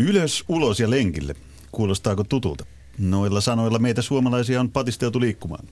[0.00, 1.34] Ylös, ulos ja lenkille.
[1.72, 2.64] Kuulostaako tutulta?
[2.98, 5.68] Noilla sanoilla meitä suomalaisia on patisteltu liikkumaan.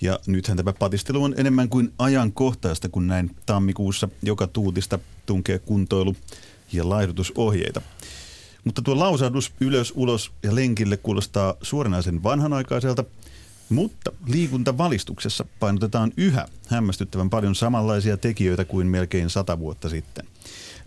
[0.00, 6.16] Ja nythän tämä patistelu on enemmän kuin ajankohtaista, kun näin tammikuussa joka tuutista tunkee kuntoilu
[6.72, 7.82] ja laihdutusohjeita.
[8.64, 13.04] Mutta tuo lausahdus ylös, ulos ja lenkille kuulostaa suoranaisen vanhanaikaiselta,
[13.68, 20.26] mutta liikuntavalistuksessa painotetaan yhä hämmästyttävän paljon samanlaisia tekijöitä kuin melkein sata vuotta sitten.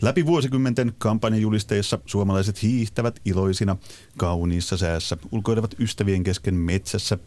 [0.01, 3.77] Läpi vuosikymmenten kampanjajulisteissa suomalaiset hiihtävät iloisina
[4.17, 7.17] kauniissa säässä, ulkoilevat ystävien kesken metsässä.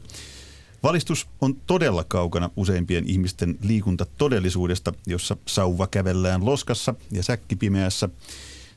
[0.82, 8.08] Valistus on todella kaukana useimpien ihmisten liikunta todellisuudesta, jossa sauva kävellään loskassa ja säkkipimeässä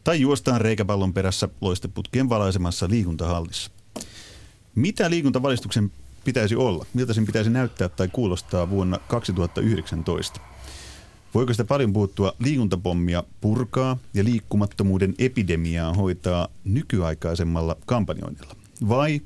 [0.04, 3.72] tai juostaan reikäpallon perässä loisteputkien valaisemassa liikuntahallissa.
[4.76, 5.92] Mitä liikuntavalistuksen
[6.24, 6.86] pitäisi olla?
[6.94, 10.51] Miltä sen pitäisi näyttää tai kuulostaa vuonna 2019?
[11.34, 18.56] Voiko sitä paljon puuttua liikuntapommia purkaa ja liikkumattomuuden epidemiaa hoitaa nykyaikaisemmalla kampanjoinnilla?
[18.90, 19.22] Vai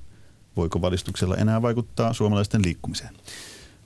[0.57, 3.13] voiko valistuksella enää vaikuttaa suomalaisten liikkumiseen?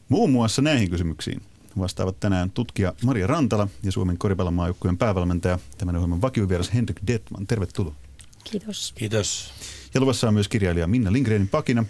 [0.09, 1.41] Muun muassa näihin kysymyksiin
[1.79, 7.47] vastaavat tänään tutkija Maria Rantala ja Suomen koripallomaajoukkueen päävalmentaja, tämän ohjelman vakiovieras Henrik Detman.
[7.47, 7.95] Tervetuloa.
[8.43, 8.93] Kiitos.
[8.97, 9.53] Kiitos.
[9.93, 11.85] Ja luvassa on myös kirjailija Minna Lindgrenin pakina.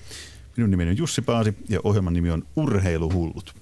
[0.58, 3.59] Minun nimeni on Jussi Paasi ja ohjelman nimi on Urheiluhullut.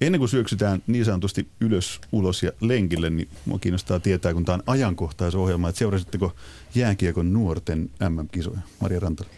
[0.00, 4.54] Ennen kuin syöksytään niin sanotusti ylös, ulos ja lenkille, niin minua kiinnostaa tietää, kun tämä
[4.54, 6.32] on ajankohtaisohjelma, että seurasitteko
[6.74, 8.58] jääkiekon nuorten MM-kisoja?
[8.80, 9.28] Maria Rantala.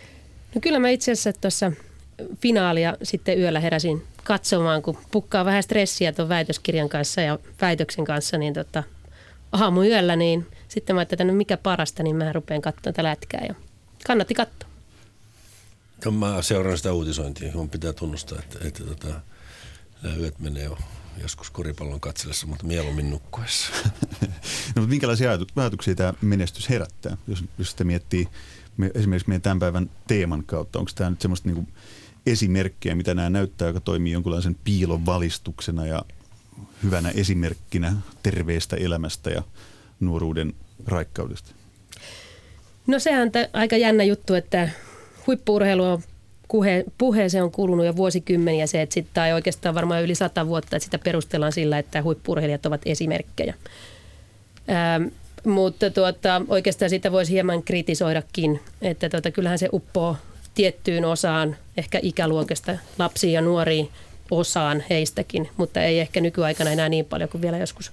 [0.55, 1.73] No kyllä mä itse asiassa tuossa
[2.41, 8.39] finaalia sitten yöllä heräsin katsomaan, kun pukkaa vähän stressiä tuon väitöskirjan kanssa ja väitöksen kanssa,
[8.39, 8.83] niin tota,
[9.53, 13.45] aamuyöllä, niin sitten mä ajattelin, että no mikä parasta, niin mä rupean katsomaan tätä lätkää
[13.49, 13.55] ja
[14.07, 14.69] kannatti katsoa.
[16.05, 19.21] No, mä seuraan sitä uutisointia, mun pitää tunnustaa, että, että tota,
[20.03, 20.79] nämä yöt menee jo
[21.23, 23.73] joskus koripallon katsellessa, mutta mieluummin nukkuessa.
[24.23, 24.29] no,
[24.77, 28.29] mutta minkälaisia ajatuksia tämä menestys herättää, jos, jos sitä miettii
[28.77, 30.79] me, esimerkiksi meidän tämän päivän teeman kautta?
[30.79, 31.69] Onko tämä nyt semmoista niin
[32.27, 36.03] esimerkkejä, mitä nämä näyttää, joka toimii jonkinlaisen piilon valistuksena ja
[36.83, 39.43] hyvänä esimerkkinä terveestä elämästä ja
[40.01, 40.55] nuoruuden
[40.87, 41.53] raikkaudesta?
[42.87, 44.69] No sehän on aika jännä juttu, että
[45.27, 46.03] huippuurheilu on
[46.49, 50.77] puhe, puheeseen on kuulunut jo vuosikymmeniä se, että sitten tai oikeastaan varmaan yli sata vuotta,
[50.77, 53.55] että sitä perustellaan sillä, että huippurheilijat ovat esimerkkejä.
[54.71, 55.05] Ähm,
[55.45, 60.17] mutta tuota, oikeastaan sitä voisi hieman kritisoidakin, että tuota, kyllähän se uppoo
[60.55, 63.89] tiettyyn osaan, ehkä ikäluokasta, lapsiin ja nuoriin
[64.31, 67.93] osaan heistäkin, mutta ei ehkä nykyaikana enää niin paljon kuin vielä joskus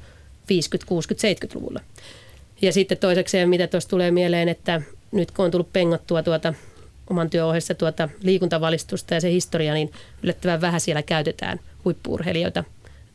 [0.49, 1.79] 50, 60, 70-luvulla.
[2.61, 6.53] Ja sitten toisekseen, mitä tuossa tulee mieleen, että nyt kun on tullut pengattua tuota
[7.09, 9.91] oman työohjeessa tuota liikuntavalistusta ja se historia, niin
[10.23, 12.63] yllättävän vähän siellä käytetään huippuurheilijoita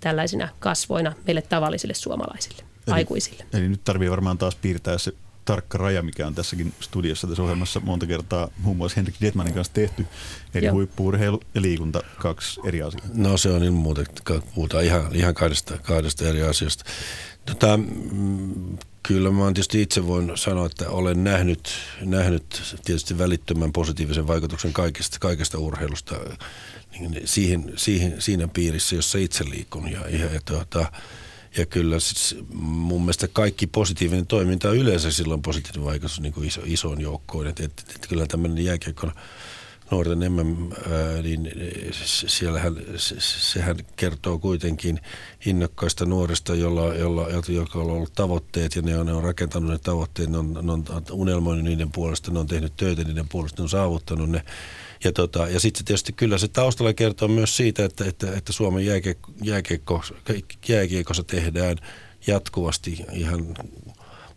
[0.00, 3.44] tällaisina kasvoina meille tavallisille suomalaisille, eli, aikuisille.
[3.52, 5.12] Eli nyt tarvii varmaan taas piirtää se
[5.44, 9.72] tarkka raja, mikä on tässäkin studiossa tässä ohjelmassa monta kertaa muun muassa Henrik Detmanin kanssa
[9.72, 10.06] tehty.
[10.54, 10.74] Eli Joo.
[10.74, 13.06] huippuurheilu ja liikunta, kaksi eri asiaa.
[13.14, 14.02] No se on ilman muuta,
[14.54, 16.84] puhutaan ihan, ihan kahdesta, kahdesta eri asiasta.
[17.46, 24.26] Tota, mm, Kyllä mä tietysti itse voin sanoa, että olen nähnyt, nähnyt tietysti välittömän positiivisen
[24.26, 26.16] vaikutuksen kaikesta, kaikesta urheilusta
[26.98, 29.92] niin siihen, siihen, siinä piirissä, jossa itse liikun.
[29.92, 30.92] Ja, ja, ja, tuota,
[31.56, 36.48] ja kyllä siis mun mielestä kaikki positiivinen toiminta on yleensä silloin positiivinen vaikutus niin kuin
[36.48, 37.46] iso, isoon joukkoon.
[37.46, 39.10] Että et, et, kyllä tämmöinen jääkiekko
[39.90, 40.70] nuorten MM,
[41.22, 41.52] niin
[42.26, 42.76] siellähän,
[43.18, 45.00] sehän kertoo kuitenkin
[45.46, 49.78] innokkaista nuorista, jolla, jolla, joka on ollut tavoitteet ja ne on, ne on rakentanut ne
[49.78, 53.64] tavoitteet, ne on, ne on unelmoinut niiden puolesta, ne on tehnyt töitä niiden puolesta, ne
[53.64, 54.42] on saavuttanut ne.
[55.04, 58.86] Ja, tota, ja sitten tietysti kyllä se taustalla kertoo myös siitä, että, että, että Suomen
[58.86, 60.02] jääkiekko,
[60.68, 61.76] jääkiekossa tehdään
[62.26, 63.54] jatkuvasti ihan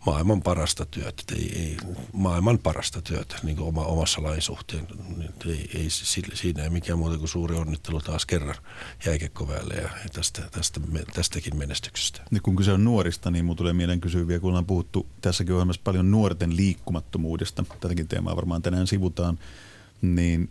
[0.06, 1.76] maailman parasta työtä, ei, ei,
[2.12, 4.86] maailman parasta työtä niin kuin oma, omassa lain suhteen.
[5.16, 5.90] Niin ei, ei,
[6.34, 8.54] siinä ei mikään muuta kuin suuri onnittelu taas kerran
[9.06, 10.80] jääkekkoväelle ja tästä, tästä,
[11.14, 12.20] tästäkin menestyksestä.
[12.32, 15.82] Ja kun kyse on nuorista, niin minulle tulee mieleen kysyviä, kun ollaan puhuttu tässäkin ohjelmassa
[15.84, 17.64] paljon nuorten liikkumattomuudesta.
[17.80, 19.38] Tätäkin teemaa varmaan tänään sivutaan.
[20.02, 20.50] Niin,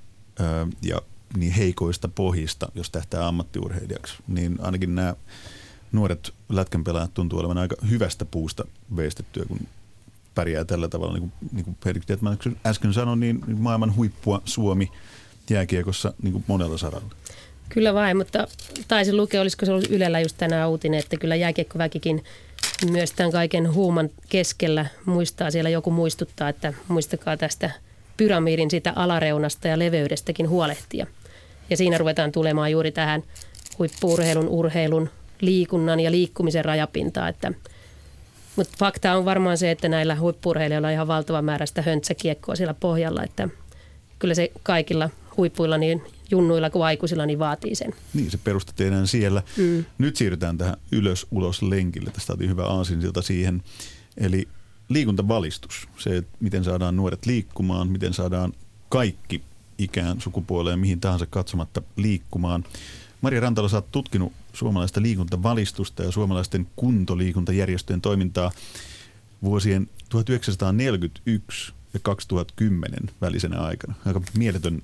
[0.81, 1.01] ja
[1.37, 5.15] niin heikoista pohjista, jos tähtää ammattiurheilijaksi, niin ainakin nämä
[5.93, 9.59] nuoret lätkänpelaajat tuntuu olevan aika hyvästä puusta veistettyä, kun
[10.35, 11.13] pärjää tällä tavalla.
[11.13, 12.03] Niin kuin, niin kuin Perik
[12.65, 14.91] äsken sanoi, niin maailman huippua Suomi
[15.49, 17.09] jääkiekossa niin kuin monella saralla.
[17.69, 18.47] Kyllä vain, mutta
[18.87, 22.23] taisin lukea, olisiko se ollut Ylellä just tänään uutinen, että kyllä jääkiekkoväkikin
[22.91, 27.71] myös tämän kaiken huuman keskellä muistaa, siellä joku muistuttaa, että muistakaa tästä
[28.17, 31.07] pyramidin sitä alareunasta ja leveydestäkin huolehtia.
[31.69, 33.23] Ja siinä ruvetaan tulemaan juuri tähän
[33.79, 35.09] huippuurheilun, urheilun,
[35.45, 37.53] liikunnan ja liikkumisen rajapintaa, että
[38.55, 42.73] Mutta fakta on varmaan se, että näillä huippurheilijoilla on ihan valtava määrä sitä höntsäkiekkoa siellä
[42.73, 43.49] pohjalla, että
[44.19, 46.01] kyllä se kaikilla huippuilla niin
[46.31, 47.93] junnuilla kuin aikuisilla niin vaatii sen.
[48.13, 49.43] Niin, se perusta tehdään siellä.
[49.57, 49.85] Mm.
[49.97, 52.11] Nyt siirrytään tähän ylös-ulos lenkille.
[52.11, 53.63] Tästä oli hyvä aasinsilta siihen.
[54.17, 54.47] Eli
[54.89, 58.53] liikuntavalistus, se, että miten saadaan nuoret liikkumaan, miten saadaan
[58.89, 59.41] kaikki
[59.77, 62.63] ikään, sukupuoleen, mihin tahansa katsomatta liikkumaan.
[63.23, 68.51] Maria Rantala, sä oot tutkinut suomalaista liikuntavalistusta ja suomalaisten kuntoliikuntajärjestöjen toimintaa
[69.43, 73.93] vuosien 1941 ja 2010 välisenä aikana.
[74.05, 74.81] Aika mieletön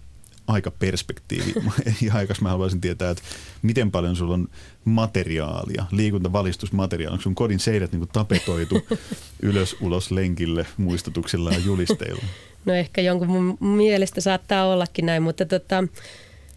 [0.48, 1.54] aikaperspektiivi.
[2.02, 3.24] Ja aikas mä haluaisin tietää, että
[3.62, 4.48] miten paljon sulla on
[4.86, 7.14] materiaalia, liikuntavalistusmateriaalia.
[7.14, 8.88] Onko sun kodin seinät niin tapetoitu
[9.42, 12.24] ylös ulos lenkille muistutuksilla ja julisteilla?
[12.66, 15.84] No ehkä jonkun mun mielestä saattaa ollakin näin, mutta tota,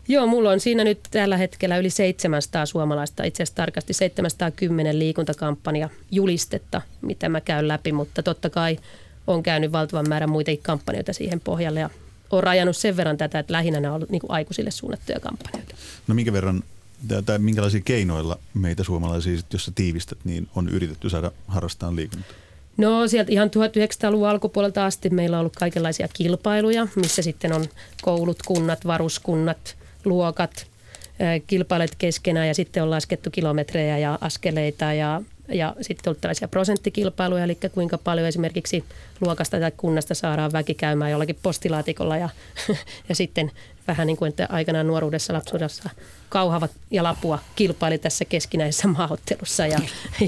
[0.08, 5.88] Joo, mulla on siinä nyt tällä hetkellä yli 700 suomalaista, itse asiassa tarkasti 710 liikuntakampanja
[6.10, 8.78] julistetta, mitä mä käyn läpi, mutta totta kai
[9.26, 11.90] on käynyt valtavan määrän muitakin kampanjoita siihen pohjalle ja
[12.30, 15.74] on rajannut sen verran tätä, että lähinnä nämä on ollut niin aikuisille suunnattuja kampanjoita.
[16.06, 16.62] No minkä verran
[17.26, 22.32] tai minkälaisia keinoilla meitä suomalaisia, jos sä tiivistät, niin on yritetty saada harrastaa liikuntaa?
[22.76, 27.66] No sieltä ihan 1900-luvun alkupuolelta asti meillä on ollut kaikenlaisia kilpailuja, missä sitten on
[28.02, 30.66] koulut, kunnat, varuskunnat, luokat
[31.46, 37.44] kilpailet keskenään ja sitten on laskettu kilometrejä ja askeleita ja ja sitten on tällaisia prosenttikilpailuja,
[37.44, 38.84] eli kuinka paljon esimerkiksi
[39.20, 42.28] luokasta tai kunnasta saadaan väki käymään jollakin postilaatikolla ja,
[43.08, 43.50] ja sitten
[43.88, 45.90] vähän niin kuin, että aikanaan nuoruudessa lapsuudessa
[46.28, 49.80] kauhavat ja lapua kilpaili tässä keskinäisessä maaottelussa ja,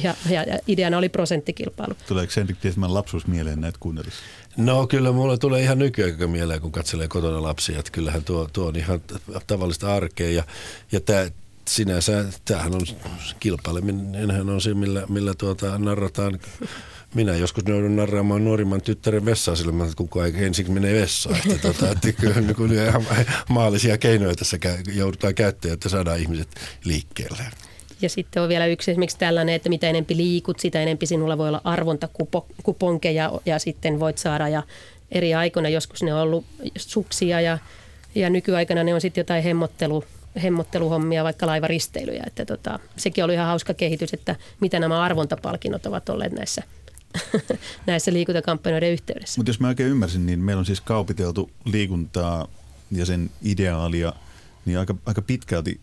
[0.02, 1.94] ja, ja, ja ideana oli prosenttikilpailu.
[2.08, 4.22] Tuleeko sen Tietämään lapsuus mieleen näitä kuunnellissa?
[4.56, 8.66] No kyllä mulle tulee ihan nykyään mieleen, kun katselee kotona lapsia, että kyllähän tuo, tuo
[8.66, 9.00] on ihan
[9.46, 10.44] tavallista arkea ja,
[10.92, 11.30] ja tämä
[11.68, 12.80] sinänsä tämähän on
[13.40, 16.38] kilpaileminen on se, millä, millä tuota, narrataan
[17.14, 21.36] minä joskus joudun narraamaan nuorimman tyttären vessaa sillä että kukaan ei ensin mene vessaan.
[21.36, 23.06] Että, tota, että kyllä niin kuin ihan
[23.48, 24.58] maallisia keinoja tässä
[24.94, 26.48] joudutaan käyttämään, että saadaan ihmiset
[26.84, 27.44] liikkeelle.
[28.04, 31.48] Ja sitten on vielä yksi esimerkiksi tällainen, että mitä enempi liikut, sitä enempi sinulla voi
[31.48, 34.62] olla arvontakuponkeja ja sitten voit saada ja
[35.12, 36.44] eri aikoina joskus ne on ollut
[36.76, 37.58] suksia ja,
[38.14, 40.04] ja nykyaikana ne on sitten jotain hemmottelu
[40.42, 42.24] hemmotteluhommia, vaikka laivaristeilyjä.
[42.26, 46.62] Että tota, sekin oli ihan hauska kehitys, että mitä nämä arvontapalkinnot ovat olleet näissä,
[47.86, 49.38] näissä liikuntakampanjoiden yhteydessä.
[49.38, 52.48] Mutta jos mä oikein ymmärsin, niin meillä on siis kaupiteltu liikuntaa
[52.90, 54.12] ja sen ideaalia
[54.64, 55.80] niin aika, aika pitkälti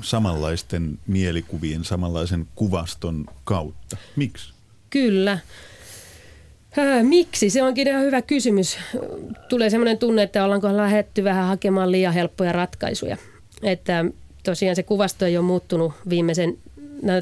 [0.00, 3.96] samanlaisten mielikuvien, samanlaisen kuvaston kautta.
[4.16, 4.52] Miksi?
[4.90, 5.38] Kyllä.
[6.78, 7.50] Äh, miksi?
[7.50, 8.78] Se onkin ihan hyvä kysymys.
[9.48, 13.16] Tulee sellainen tunne, että ollaanko lähetty vähän hakemaan liian helppoja ratkaisuja.
[13.62, 14.04] Että
[14.42, 16.58] tosiaan se kuvasto ei ole muuttunut viimeisen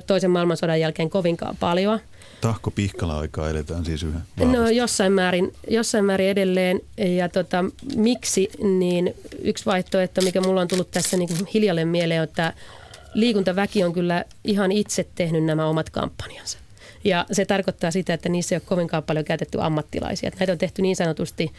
[0.07, 2.01] toisen maailmansodan jälkeen kovinkaan paljon.
[2.41, 4.59] Tahko pihkala aikaa eletään siis yhä vahvasti.
[4.59, 6.81] No jossain määrin, jossain määrin edelleen.
[7.17, 7.65] Ja tota,
[7.97, 12.53] miksi, niin yksi vaihtoehto, mikä mulla on tullut tässä niin kuin hiljalle mieleen, on, että
[13.15, 16.59] liikuntaväki on kyllä ihan itse tehnyt nämä omat kampanjansa.
[17.05, 20.31] Ja se tarkoittaa sitä, että niissä ei ole kovinkaan paljon käytetty ammattilaisia.
[20.39, 21.53] Näitä on tehty niin sanotusti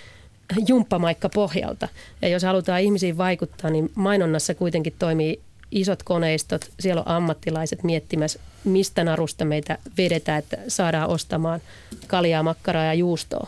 [0.68, 1.88] jumppamaikka pohjalta.
[2.22, 5.42] Ja jos halutaan ihmisiin vaikuttaa, niin mainonnassa kuitenkin toimii
[5.72, 6.72] isot koneistot.
[6.80, 11.62] Siellä on ammattilaiset miettimässä, mistä narusta meitä vedetään, että saadaan ostamaan
[12.08, 13.48] kaljaa, makkaraa ja juustoa.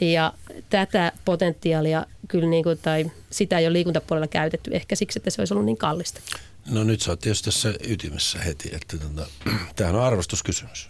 [0.00, 0.32] Ja
[0.70, 5.40] tätä potentiaalia kyllä niin kuin, tai sitä ei ole liikuntapuolella käytetty ehkä siksi, että se
[5.40, 6.20] olisi ollut niin kallista.
[6.70, 9.26] No nyt sä oot tietysti tässä ytimessä heti, että tota,
[9.76, 10.88] tämähän on arvostuskysymys.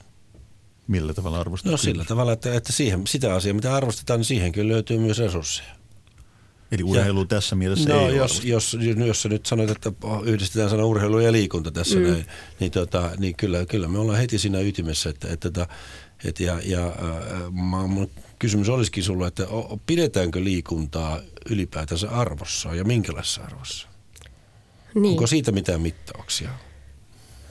[0.86, 1.72] Millä tavalla arvostetaan?
[1.72, 5.79] No sillä tavalla, että, että siihen, sitä asiaa, mitä arvostetaan, niin siihenkin löytyy myös resursseja.
[6.72, 9.92] Eli urheilu ja, tässä mielessä no, ei jos, jos, jos sä nyt sanoit, että
[10.24, 12.02] yhdistetään sana urheilu ja liikunta tässä, mm.
[12.02, 12.26] näin,
[12.60, 15.10] niin, tota, niin kyllä, kyllä me ollaan heti siinä ytimessä.
[15.10, 15.66] Että, että, että,
[16.24, 19.46] että ja, ja äh, mun kysymys olisikin sulla, että
[19.86, 23.88] pidetäänkö liikuntaa ylipäätänsä arvossa ja minkälaisessa arvossa?
[24.94, 25.06] Niin.
[25.06, 26.50] Onko siitä mitään mittauksia?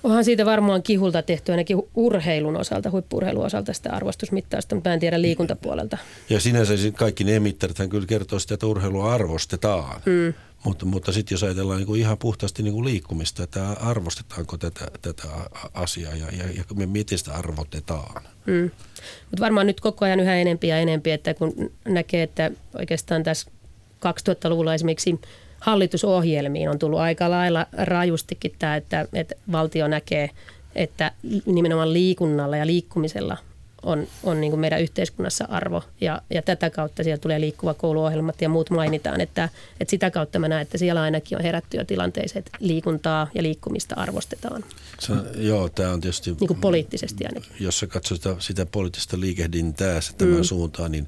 [0.03, 5.00] Onhan siitä varmaan kihulta tehty ainakin urheilun osalta, huippurheilun osalta sitä arvostusmittausta, mutta mä en
[5.00, 5.98] tiedä liikuntapuolelta.
[6.29, 10.01] Ja sinänsä kaikki ne mittarit kyllä kertoo sitä, että urheilua arvostetaan.
[10.06, 10.34] Mm.
[10.63, 14.88] Mutta, mutta sitten jos ajatellaan niin kuin ihan puhtaasti niin kuin liikkumista, että arvostetaanko tätä,
[15.01, 15.27] tätä
[15.74, 18.24] asiaa ja, ja, ja me miten sitä arvotetaan.
[18.46, 18.72] Mm.
[19.29, 23.51] Mutta varmaan nyt koko ajan yhä enempi ja enempi, että kun näkee, että oikeastaan tässä
[24.06, 25.20] 2000-luvulla esimerkiksi
[25.59, 30.29] hallitusohjelmiin on tullut aika lailla rajustikin tämä, että, että valtio näkee,
[30.75, 31.11] että
[31.45, 33.37] nimenomaan liikunnalla ja liikkumisella
[33.83, 35.83] on, on niin kuin meidän yhteiskunnassa arvo.
[36.01, 39.49] Ja, ja tätä kautta siellä tulee liikkuva kouluohjelmat ja muut mainitaan, että,
[39.79, 43.43] että sitä kautta mä näen, että siellä ainakin on herätty jo tilanteeseen, että liikuntaa ja
[43.43, 44.63] liikkumista arvostetaan.
[44.99, 46.31] Se, joo, tämä on tietysti...
[46.39, 47.51] Niin kuin poliittisesti ainakin.
[47.59, 50.43] Jos sä katsot sitä, sitä poliittista liikehdintää tämän mm.
[50.43, 51.07] suuntaan, niin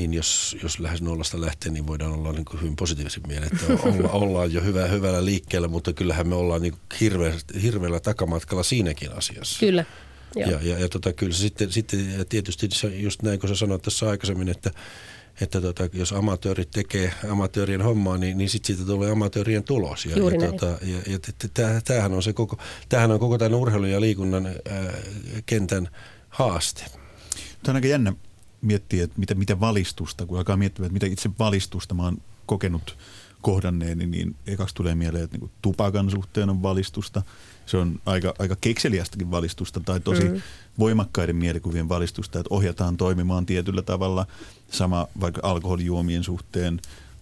[0.00, 3.88] niin jos, jos lähes nollasta lähtee, niin voidaan olla niin kuin hyvin positiivisen mieleen, että
[3.88, 9.12] olla, ollaan jo hyvä, hyvällä liikkeellä, mutta kyllähän me ollaan niin hirveä, hirveällä takamatkalla siinäkin
[9.12, 9.60] asiassa.
[9.60, 9.84] Kyllä.
[10.36, 10.50] Joo.
[10.50, 13.54] Ja, ja, ja tota, kyllä se sitten, sitten ja tietysti se, just näin kuin sä
[13.54, 14.70] sanoit tässä aikaisemmin, että,
[15.40, 20.06] että tota, jos amatöörit tekee amatöörien hommaa, niin, niin sitten siitä tulee amatöörien tulos.
[20.06, 21.18] Ja, Juuri ja, tota, ja, ja
[21.84, 24.92] tämähän on se koko, tämähän on koko tämän urheilun ja liikunnan ää,
[25.46, 25.88] kentän
[26.28, 26.84] haaste.
[27.62, 28.12] Tämä on aika jännä
[28.62, 32.96] miettiä, että miten, miten valistusta, kun alkaa miettiä, että mitä itse valistusta mä oon kokenut
[33.42, 37.22] kohdanneeni, niin ekaksi tulee mieleen, että niin tupakan suhteen on valistusta.
[37.66, 40.40] Se on aika, aika kekseliästäkin valistusta tai tosi mm.
[40.78, 44.26] voimakkaiden mielikuvien valistusta, että ohjataan toimimaan tietyllä tavalla.
[44.70, 46.80] Sama vaikka alkoholijuomien suhteen,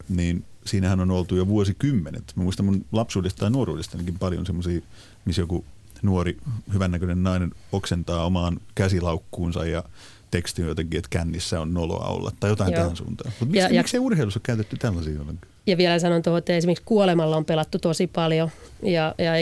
[0.08, 2.32] niin siinähän on oltu jo vuosikymmenet.
[2.36, 4.80] Mä muistan mun lapsuudesta tai nuoruudesta paljon semmoisia,
[5.24, 5.64] missä joku
[6.02, 6.36] nuori,
[6.72, 9.84] hyvännäköinen nainen oksentaa omaan käsilaukkuunsa ja
[10.30, 12.80] teksti jotenkin, että kännissä on noloa olla tai jotain Joo.
[12.80, 13.32] tähän suuntaan.
[13.40, 15.52] Mutta miksi, ja, miksi ei urheilussa käytetty tällaisia ollenkaan?
[15.66, 18.50] Ja vielä sanon tuohon, että esimerkiksi kuolemalla on pelattu tosi paljon
[18.82, 19.32] ja, ja,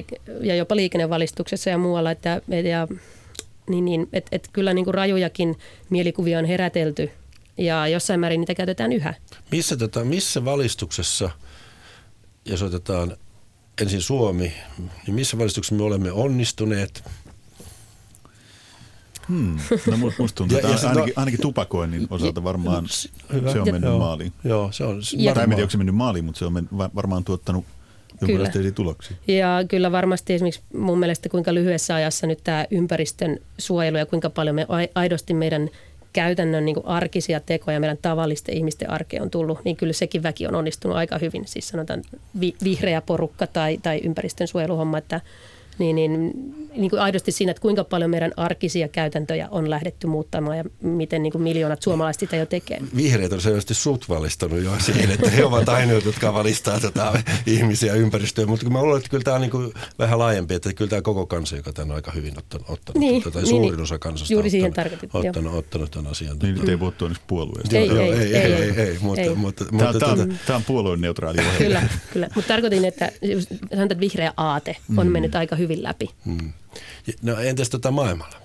[0.40, 2.40] ja jopa liikennevalistuksessa ja muualla, että,
[2.70, 2.88] ja,
[3.70, 5.58] niin, niin, että, että kyllä niin kuin rajujakin
[5.90, 7.10] mielikuvia on herätelty
[7.58, 9.14] ja jossain määrin niitä käytetään yhä.
[9.50, 11.30] Missä, tota, missä valistuksessa,
[12.44, 13.16] jos otetaan
[13.80, 14.52] ensin Suomi,
[15.06, 17.02] niin missä valistuksessa me olemme onnistuneet–
[19.28, 19.56] Hmm.
[19.90, 22.86] No musta tuntuu, että ja, ainakin, no, ainakin tupakoinnin osalta varmaan
[23.32, 23.52] hyvä.
[23.52, 24.32] se on mennyt joo, maaliin.
[24.44, 25.00] Joo, se on.
[25.16, 27.64] Ja, tai en tiedä, onko se mennyt maaliin, mutta se on varmaan tuottanut
[28.20, 29.16] jonkinlaisia tuloksia.
[29.28, 34.30] Ja kyllä varmasti esimerkiksi mun mielestä kuinka lyhyessä ajassa nyt tämä ympäristön suojelu ja kuinka
[34.30, 35.70] paljon me aidosti meidän
[36.12, 40.46] käytännön niin kuin arkisia tekoja meidän tavallisten ihmisten arkeen on tullut, niin kyllä sekin väki
[40.46, 41.42] on onnistunut aika hyvin.
[41.46, 42.02] Siis sanotaan
[42.40, 45.20] vi- vihreä porukka tai, tai ympäristön suojeluhomma, että
[45.78, 46.32] niin, niin,
[46.76, 51.22] niin kuin aidosti siinä, että kuinka paljon meidän arkisia käytäntöjä on lähdetty muuttamaan ja miten
[51.22, 52.80] niin kuin miljoonat suomalaiset sitä jo tekee.
[52.96, 57.94] Vihreät on selvästi sut valistanut jo siihen, että he ovat ainoat, jotka valistaa tota ihmisiä
[57.94, 61.02] ympäristöä, mutta mä luulen, että kyllä tämä on niin kuin vähän laajempi, että kyllä tämä
[61.02, 63.98] koko kansa, joka tämän on aika hyvin ottanut, ottanut niin, tota, niin, suurin niin, osa
[63.98, 66.38] kansasta juuri siihen ottanut, ottanut, ottanut tämän asian.
[66.42, 67.76] Niin nyt ei puhuttu onneksi puolueesta.
[67.76, 69.34] Ei, ei, ei, ei, ei, ei, mutta, ei.
[69.34, 71.58] mutta, tämä, mutta, tämä, on, tämä on puolueen neutraali ohjelma.
[71.58, 72.28] Kyllä, kyllä.
[72.34, 75.12] mutta tarkoitin, että, sanotaan, että vihreä aate on mm.
[75.12, 76.10] mennyt aika hyvin läpi.
[76.24, 76.32] Mm.
[76.32, 76.52] Mm.
[77.22, 78.36] No entäs tota maailmalla?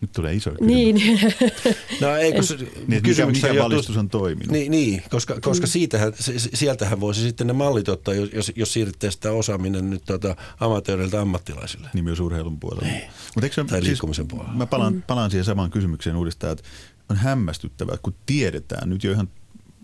[0.00, 0.74] Nyt tulee iso kysymys.
[0.74, 1.20] Niin.
[2.00, 2.54] No ei, koska
[2.88, 4.52] niin, mikä, mikä valistus on toiminut.
[4.52, 5.70] Niin, niin koska, koska mm.
[5.70, 6.12] siitähän,
[6.54, 11.88] sieltähän voisi sitten ne mallit ottaa, jos, jos siirryttäisiin sitä osaaminen nyt tuota, amatööreiltä ammattilaisille.
[11.94, 12.88] Niin myös urheilun puolella.
[12.88, 13.02] Niin.
[13.34, 14.52] Mut eikö se, tai siis, liikkumisen puolella.
[14.52, 15.02] Mä palaan, mm.
[15.02, 16.64] palaan siihen samaan kysymykseen uudestaan, että
[17.08, 19.28] on hämmästyttävää, kun tiedetään nyt jo ihan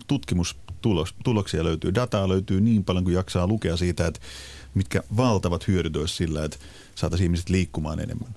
[0.07, 4.19] tutkimustuloksia löytyy, dataa löytyy niin paljon kuin jaksaa lukea siitä, että
[4.77, 6.57] mitkä valtavat hyödyt olisi sillä, että
[6.95, 8.35] saataisiin ihmiset liikkumaan enemmän.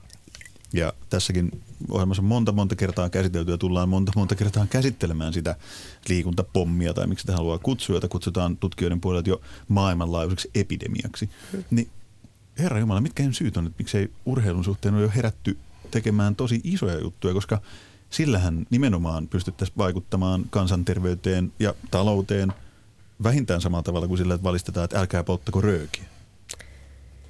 [0.73, 5.57] Ja tässäkin ohjelmassa monta monta kertaa käsitelty ja tullaan monta monta kertaa käsittelemään sitä
[6.09, 11.31] liikuntapommia tai miksi sitä haluaa kutsua, jota kutsutaan tutkijoiden puolelta jo maailmanlaajuiseksi epidemiaksi.
[11.53, 11.65] Hmm.
[11.71, 11.89] Niin
[12.59, 15.59] herra Jumala, mitkä syyt on, että miksei urheilun suhteen ole jo herätty
[15.91, 17.61] tekemään tosi isoja juttuja, koska
[18.11, 22.53] sillähän nimenomaan pystyttäisiin vaikuttamaan kansanterveyteen ja talouteen
[23.23, 26.05] vähintään samalla tavalla kuin sillä, että valistetaan, että älkää polttako röökiä.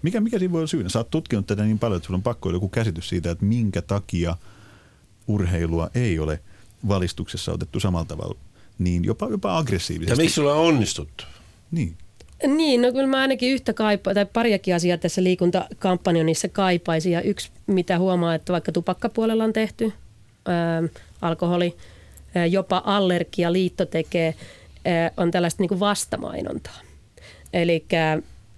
[0.02, 0.88] Mikä, mikä siinä voi olla syynä?
[0.88, 3.44] Sä oot tutkinut tätä niin paljon, että sulla on pakko olla joku käsitys siitä, että
[3.44, 4.36] minkä takia
[5.26, 6.40] urheilua ei ole
[6.88, 8.38] valistuksessa otettu samalla tavalla
[8.78, 10.12] niin jopa, jopa aggressiivisesti.
[10.12, 11.24] Ja miksi sulla on onnistuttu?
[11.70, 11.96] Niin.
[12.46, 17.12] Niin, no kyllä mä ainakin yhtä kaipa, tai pariakin asiaa tässä liikuntakampanjonissa kaipaisin.
[17.12, 19.92] Ja yksi, mitä huomaa, että vaikka tupakkapuolella on tehty,
[20.46, 20.82] ää,
[21.22, 21.76] alkoholi,
[22.34, 24.34] ää, jopa allergia, liitto tekee,
[24.84, 26.80] ää, on tällaista niin kuin vastamainontaa.
[27.52, 27.86] Eli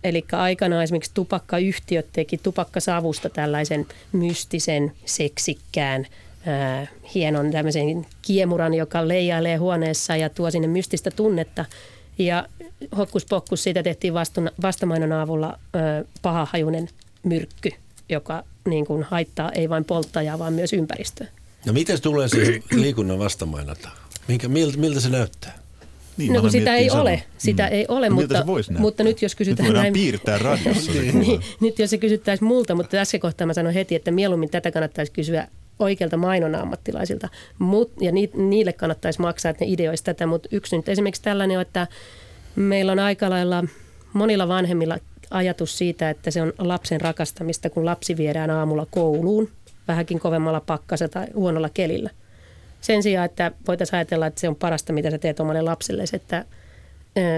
[0.05, 6.07] Eli aikana esimerkiksi tupakkayhtiöt teki tupakkasavusta tällaisen mystisen, seksikkään,
[6.47, 11.65] ää, hienon tämmöisen kiemuran, joka leijailee huoneessa ja tuo sinne mystistä tunnetta.
[12.19, 12.47] Ja
[12.97, 16.89] hokkus pokkus siitä tehtiin vastuna, vastamainon avulla ää, pahahajunen
[17.23, 17.71] myrkky,
[18.09, 21.27] joka niin kuin haittaa ei vain polttajaa, vaan myös ympäristöä.
[21.67, 23.89] No miten tulee se liikunnan vastamainonta?
[24.29, 25.62] Minkä, miltä, miltä se näyttää?
[26.17, 27.03] Niin, no kun sitä ei sama.
[27.03, 27.73] ole, sitä mm.
[27.73, 28.45] ei ole, no, mutta,
[28.79, 29.93] mutta nyt jos kysytään nyt näin...
[29.93, 30.93] piirtää radiossa.
[31.13, 34.71] niin, nyt jos se kysyttäisiin multa, mutta tässä kohtaa mä sanon heti, että mieluummin tätä
[34.71, 37.29] kannattaisi kysyä oikealta mainon ammattilaisilta,
[37.59, 41.59] Mut, ja ni, niille kannattaisi maksaa, että ne ideoisi tätä, mutta yksi nyt esimerkiksi tällainen
[41.59, 41.87] on, että
[42.57, 43.65] meillä on aika lailla
[44.13, 44.99] monilla vanhemmilla
[45.31, 49.49] ajatus siitä, että se on lapsen rakastamista, kun lapsi viedään aamulla kouluun
[49.89, 52.11] vähänkin kovemmalla pakkasella tai huonolla kelillä.
[52.83, 56.45] Sen sijaan, että voitaisiin ajatella, että se on parasta, mitä sä teet omalle lapselle, että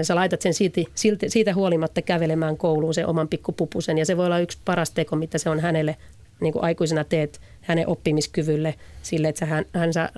[0.03, 0.81] sä laitat sen siitä,
[1.27, 3.97] siitä huolimatta kävelemään kouluun sen oman pikkupupusen.
[3.97, 5.97] Ja se voi olla yksi paras teko, mitä se on hänelle
[6.41, 10.09] niin kuin aikuisena teet hänen oppimiskyvylle sille, että hän, hän saa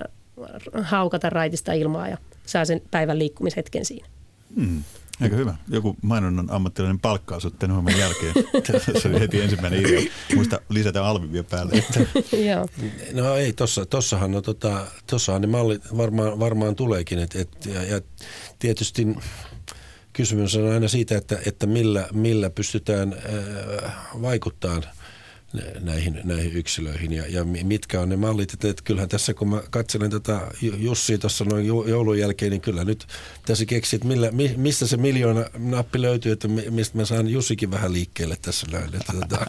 [0.82, 4.06] haukata raitista ilmaa ja saa sen päivän liikkumishetken siinä.
[4.54, 4.82] Hmm.
[5.20, 5.56] Aika hyvä.
[5.68, 8.34] Joku mainonnan ammattilainen palkkaa sut tämän homman jälkeen.
[9.02, 10.10] Se oli heti ensimmäinen idea.
[10.34, 11.84] Muista lisätä alvi vielä päälle.
[12.50, 12.68] Joo.
[13.12, 17.18] No ei, tossa, tossahan, no, tota, tossahan ne mallit varmaan, varmaan tuleekin.
[17.18, 18.00] Et, et, ja, ja
[18.58, 19.06] tietysti
[20.12, 24.84] kysymys on aina siitä, että, että millä, millä pystytään äh, vaikuttamaan–
[25.80, 28.52] näihin, näihin yksilöihin ja, ja mitkä on ne mallit.
[28.52, 32.84] Että, että kyllähän tässä kun mä katselen tätä Jussi tuossa noin joulun jälkeen, niin kyllä
[32.84, 33.06] nyt
[33.46, 37.92] tässä keksit, että millä, mistä se miljoona nappi löytyy, että mistä mä saan Jussikin vähän
[37.92, 38.94] liikkeelle tässä näin.
[38.94, 39.46] Että, tota.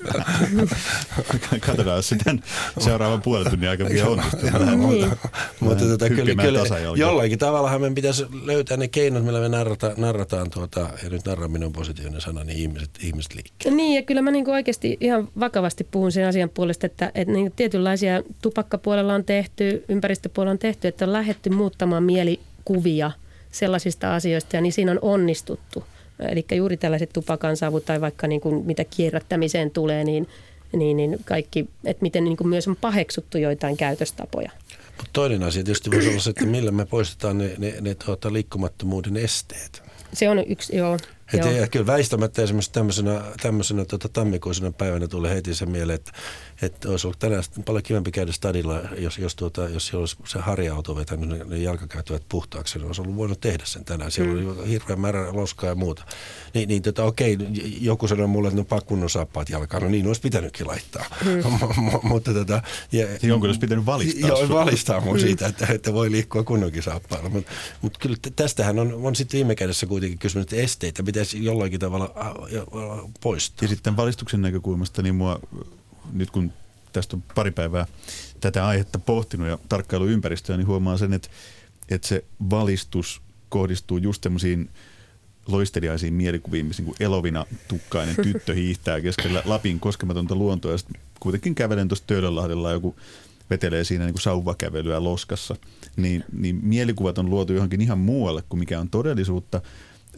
[1.66, 2.44] Katsotaan sitten
[2.80, 4.40] seuraavan puolen tunnin aikana vielä onnistuu.
[4.90, 5.12] niin.
[5.60, 10.50] Mutta tota, kyllä, kyllä jollakin tavalla meidän pitäisi löytää ne keinot, millä me narrata, narrataan,
[10.50, 13.78] tuota, ja nyt narraminen on positiivinen sana, niin ihmiset, ihmiset liikkeelle.
[13.78, 17.52] Niin, ja kyllä mä niin oikeasti ihan vakavasti puhun sen asian puolesta, että, että niin
[17.56, 23.12] tietynlaisia tupakkapuolella on tehty, ympäristöpuolella on tehty, että on lähdetty muuttamaan mielikuvia
[23.52, 25.84] sellaisista asioista ja niin siinä on onnistuttu.
[26.20, 30.28] Eli juuri tällaiset tupakansavut tai vaikka niin kuin mitä kierrättämiseen tulee, niin,
[30.74, 34.52] niin, niin kaikki, että miten niin kuin myös on paheksuttu joitain käytöstapoja.
[34.98, 38.34] Mutta toinen asia tietysti voisi olla se, että millä me poistetaan ne, ne, ne tuota,
[38.34, 39.84] liikkumattomuuden esteet.
[40.14, 40.98] Se on yksi, joo.
[41.34, 46.12] Et ja kyllä väistämättä esimerkiksi tämmöisenä, tämmöisenä tota, tammikuisena päivänä tulee heti se mieleen, että,
[46.62, 50.40] että olisi ollut tänään paljon kivempi käydä stadilla, jos, jos, tuota, jos siellä olisi se
[50.40, 54.12] harja-auto vetänyt ne, ne jalkakäytävät puhtaaksi, niin olisi ollut voinut tehdä sen tänään.
[54.12, 54.60] Siellä mm.
[54.60, 56.04] oli hirveä määrä loskaa ja muuta.
[56.54, 57.38] Niin, niin tota, okei,
[57.82, 59.84] joku sanoi mulle, että no pakkunnon saappaat jalkaan.
[59.84, 61.06] No niin, olisi pitänytkin laittaa.
[61.26, 61.44] Mm.
[62.10, 64.30] mutta tota, ja, Jonkun olisi pitänyt valistaa.
[64.30, 65.22] Joo, valistaa mun mm.
[65.22, 67.30] siitä, että, että voi liikkua kunnonkin saappailla.
[67.30, 71.80] Mutta mut kyllä tästähän on, on sitten viime kädessä kuitenkin kysymys, että esteitä pitäisi jollakin
[71.80, 72.14] tavalla
[73.22, 73.58] poistaa.
[73.62, 75.40] Ja sitten valistuksen näkökulmasta, niin mua
[76.14, 76.52] nyt kun
[76.94, 77.88] tästä on pari päivää
[78.40, 81.30] tätä aihetta pohtinut ja tarkkailu ympäristöä, niin huomaa sen, että,
[81.90, 84.70] että se valistus kohdistuu just semmoisiin
[85.48, 90.72] loisteliaisiin mielikuviin, missä niin elovina tukkainen tyttö hiihtää keskellä Lapin koskematonta luontoa.
[90.72, 90.78] Ja
[91.20, 92.96] kuitenkin kävelen tuossa Töölönlahdella joku
[93.50, 95.56] vetelee siinä niin kuin sauvakävelyä loskassa.
[95.96, 99.62] Niin, niin mielikuvat on luotu johonkin ihan muualle kuin mikä on todellisuutta.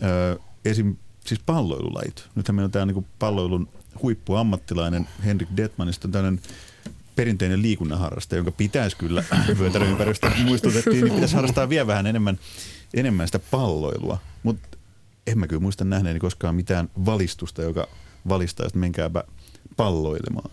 [0.03, 0.95] Öö, esim.
[1.25, 2.29] siis palloilulajit.
[2.35, 3.69] Nythän meillä on tämä niin palloilun
[4.01, 6.41] huippuammattilainen Henrik Detmanista tällainen
[7.15, 9.23] perinteinen liikunnanharrastaja, jonka pitäisi kyllä
[9.59, 12.39] vyötäröympäristöstä muistutettiin, niin pitäisi harrastaa vielä vähän enemmän,
[12.93, 14.17] enemmän sitä palloilua.
[14.43, 14.77] Mutta
[15.27, 17.87] en mä kyllä muista nähneeni koskaan mitään valistusta, joka
[18.29, 19.23] valistaa, että menkääpä
[19.77, 20.51] palloilemaan.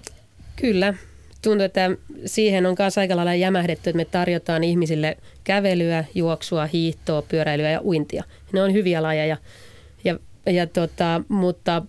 [0.56, 0.94] Kyllä.
[1.42, 1.90] Tuntuu, että
[2.26, 7.80] siihen on myös aika lailla jämähdetty, että me tarjotaan ihmisille kävelyä, juoksua, hiihtoa, pyöräilyä ja
[7.80, 8.24] uintia.
[8.52, 9.36] Ne on hyviä lajeja,
[10.04, 11.82] ja, ja tota, mutta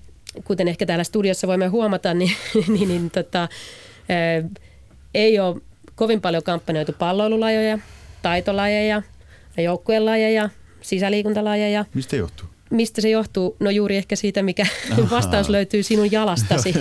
[0.43, 2.31] kuten ehkä täällä studiossa voimme huomata, niin,
[2.67, 3.47] niin, niin tota,
[5.13, 5.61] ei ole
[5.95, 7.79] kovin paljon kampanjoitu palloilulajeja,
[8.21, 9.01] taitolajeja,
[9.57, 10.49] joukkuelajeja,
[10.81, 11.85] sisäliikuntalajeja.
[11.93, 12.47] Mistä johtuu?
[12.69, 13.55] Mistä se johtuu?
[13.60, 15.10] No juuri ehkä siitä, mikä Aha.
[15.10, 16.73] vastaus löytyy sinun jalastasi.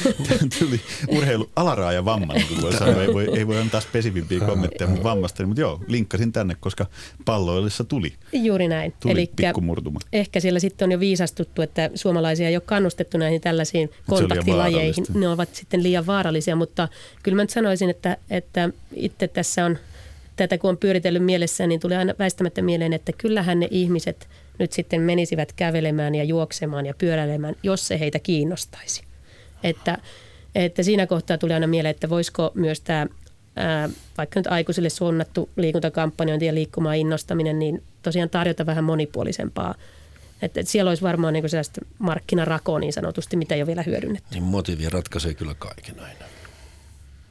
[0.58, 3.02] Tuli urheilu alaraaja vamma, niin voi sanoa.
[3.02, 6.86] Ei voi, ei voi antaa spesifimpiä kommentteja mun vammasta, mutta joo, linkkasin tänne, koska
[7.24, 8.12] palloillissa tuli.
[8.32, 8.94] Juuri näin.
[9.00, 9.52] Tuli Elikkä
[10.12, 15.06] Ehkä siellä sitten on jo viisastuttu, että suomalaisia ei ole kannustettu näihin tällaisiin kontaktilajeihin.
[15.14, 16.88] Ne ovat sitten liian vaarallisia, mutta
[17.22, 19.78] kyllä mä nyt sanoisin, että, että itse tässä on
[20.36, 24.72] tätä kun on pyöritellyt mielessä, niin tulee aina väistämättä mieleen, että kyllähän ne ihmiset– nyt
[24.72, 29.02] sitten menisivät kävelemään ja juoksemaan ja pyöräilemään, jos se heitä kiinnostaisi.
[29.62, 29.98] Että,
[30.54, 33.06] että siinä kohtaa tuli aina mieleen, että voisiko myös tämä
[34.18, 39.74] vaikka nyt aikuisille suunnattu liikuntakampanjointi ja liikkumaan innostaminen, niin tosiaan tarjota vähän monipuolisempaa
[40.42, 44.28] että, että siellä olisi varmaan niin sellaista markkinarakoa niin sanotusti, mitä ei ole vielä hyödynnetty.
[44.30, 46.24] Niin motiivi ratkaisee kyllä kaiken aina.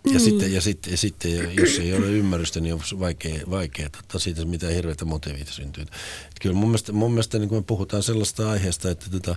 [0.05, 0.19] Ja, mm.
[0.19, 4.45] sitten, ja, sitten, ja sitten, jos ei ole ymmärrystä, niin on vaikea, vaikea tota, siitä,
[4.45, 5.81] mitä hirveätä motiivita syntyy.
[5.81, 5.95] Että
[6.41, 9.35] kyllä mun mielestä, mun mielestä niin kun me puhutaan sellaista aiheesta, että tota,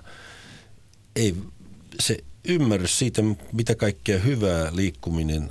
[1.17, 1.35] ei,
[2.01, 5.49] se ymmärrys siitä, mitä kaikkea hyvää liikkuminen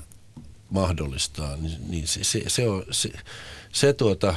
[0.69, 3.09] mahdollistaa, niin, niin se, se, se, on, se,
[3.73, 4.35] se tuota,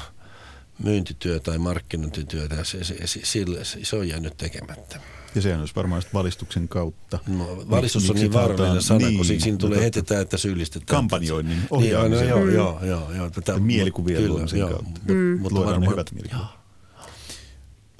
[0.82, 3.24] myyntityö tai markkinointityö, se, se, se,
[3.62, 5.00] se, se on jäänyt tekemättä.
[5.34, 7.18] Ja sehän olisi varmaan valistuksen kautta.
[7.26, 10.86] No, valistus on niin vaarallinen sana, niin, kun siinä tulee no, heti tämä, että syyllistetään.
[10.86, 12.26] Kampanjoinnin ohjaamisen.
[12.26, 13.30] Niin, no, joo, joo, joo, joo.
[13.30, 14.90] Tätä, mielikuvien luomisen joo, kautta.
[14.90, 15.40] Mutta, mm.
[15.40, 16.46] mutta Luodaan varmaan, hyvät mielikuvat.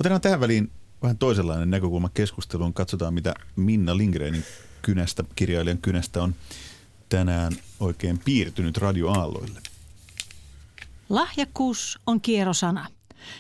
[0.01, 0.71] Otetaan tähän väliin
[1.03, 2.75] vähän toisenlainen näkökulma keskusteluun.
[2.75, 4.45] Katsotaan, mitä Minna Lindgrenin
[4.83, 6.35] kynästä, kirjailijan kynästä on
[7.09, 9.61] tänään oikein piirtynyt radioaalloille.
[11.09, 12.87] Lahjakkuus on kierrosana.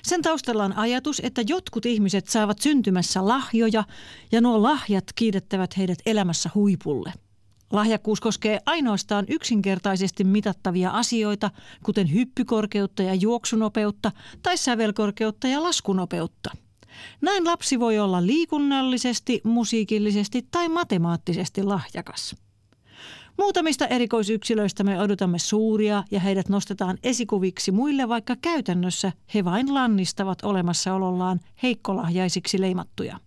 [0.02, 3.84] Sen taustalla on ajatus, että jotkut ihmiset saavat syntymässä lahjoja
[4.32, 7.12] ja nuo lahjat kiitettävät heidät elämässä huipulle.
[7.72, 11.50] Lahjakkuus koskee ainoastaan yksinkertaisesti mitattavia asioita,
[11.82, 14.12] kuten hyppykorkeutta ja juoksunopeutta
[14.42, 16.50] tai sävelkorkeutta ja laskunopeutta.
[17.20, 22.36] Näin lapsi voi olla liikunnallisesti, musiikillisesti tai matemaattisesti lahjakas.
[23.38, 30.44] Muutamista erikoisyksilöistä me odotamme suuria ja heidät nostetaan esikuviksi muille, vaikka käytännössä he vain lannistavat
[30.44, 33.20] olemassaolollaan heikkolahjaisiksi leimattuja.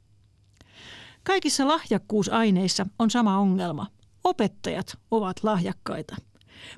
[1.24, 3.88] Kaikissa lahjakkuusaineissa on sama ongelma.
[4.24, 6.16] Opettajat ovat lahjakkaita.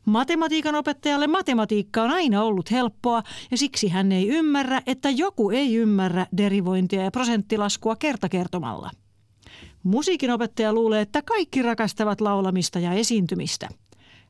[0.06, 5.76] Matematiikan opettajalle matematiikka on aina ollut helppoa ja siksi hän ei ymmärrä, että joku ei
[5.76, 8.92] ymmärrä derivointia ja prosenttilaskua kertakertomalla–
[9.86, 13.70] Musiikin opettaja luulee, että kaikki rakastavat laulamista ja esiintymistä.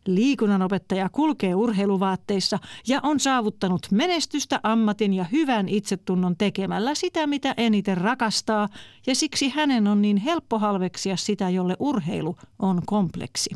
[0.06, 7.54] Liikunnan opettaja kulkee urheiluvaatteissa ja on saavuttanut menestystä ammatin ja hyvän itsetunnon tekemällä sitä, mitä
[7.58, 8.70] eniten rakastaa,
[9.08, 13.50] ja siksi hänen on niin helppo halveksia sitä, jolle urheilu on kompleksi.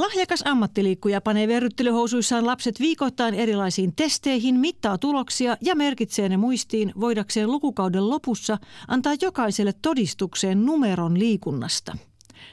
[0.00, 7.50] Lahjakas ammattiliikkuja panee verryttelyhousuissaan lapset viikoittain erilaisiin testeihin, mittaa tuloksia ja merkitsee ne muistiin voidakseen
[7.50, 8.58] lukukauden lopussa
[8.88, 11.96] antaa jokaiselle todistukseen numeron liikunnasta.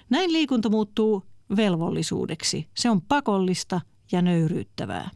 [0.10, 1.24] Näin liikunta muuttuu
[1.56, 2.68] velvollisuudeksi.
[2.74, 3.82] Se on pakollista
[4.12, 5.10] ja nöyryyttävää.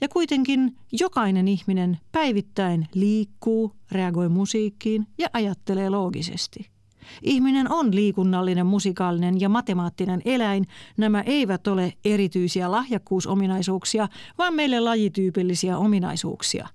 [0.00, 6.70] Ja kuitenkin jokainen ihminen päivittäin liikkuu, reagoi musiikkiin ja ajattelee loogisesti–
[7.22, 10.64] Ihminen on liikunnallinen, musikaalinen ja matemaattinen eläin.
[10.96, 16.68] Nämä eivät ole erityisiä lahjakkuusominaisuuksia, vaan meille lajityypillisiä ominaisuuksia.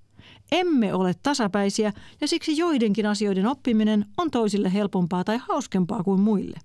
[0.52, 6.58] Emme ole tasapäisiä ja siksi joidenkin asioiden oppiminen on toisille helpompaa tai hauskempaa kuin muille.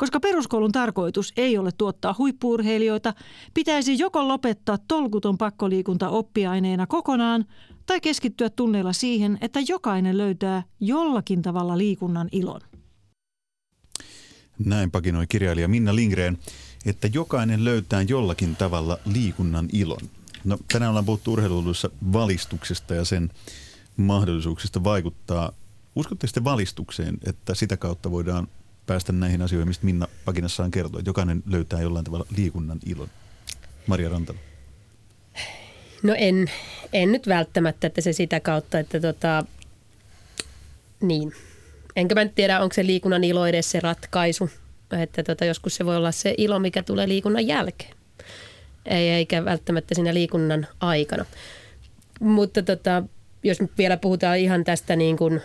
[0.00, 3.14] Koska peruskoulun tarkoitus ei ole tuottaa huippuurheilijoita,
[3.54, 7.44] pitäisi joko lopettaa tolkuton pakkoliikunta oppiaineena kokonaan
[7.90, 12.60] tai keskittyä tunneilla siihen, että jokainen löytää jollakin tavalla liikunnan ilon.
[14.64, 16.38] Näin pakinoi kirjailija Minna Lindgren,
[16.86, 20.00] että jokainen löytää jollakin tavalla liikunnan ilon.
[20.44, 23.30] No, tänään ollaan puhuttu urheiluissa valistuksesta ja sen
[23.96, 25.52] mahdollisuuksista vaikuttaa.
[25.96, 28.48] Uskotte sitten valistukseen, että sitä kautta voidaan
[28.86, 33.08] päästä näihin asioihin, mistä Minna Pakinassaan kertoo, että jokainen löytää jollain tavalla liikunnan ilon?
[33.86, 34.49] Maria Rantala.
[36.02, 36.50] No en,
[36.92, 39.44] en nyt välttämättä, että se sitä kautta, että tota,
[41.00, 41.32] niin.
[41.96, 44.50] Enkä mä tiedä, onko se liikunnan ilo edes se ratkaisu.
[45.02, 47.94] Että tota, joskus se voi olla se ilo, mikä tulee liikunnan jälkeen.
[48.86, 51.24] Ei, eikä välttämättä siinä liikunnan aikana.
[52.20, 53.02] Mutta tota,
[53.42, 55.40] jos nyt vielä puhutaan ihan tästä niin kuin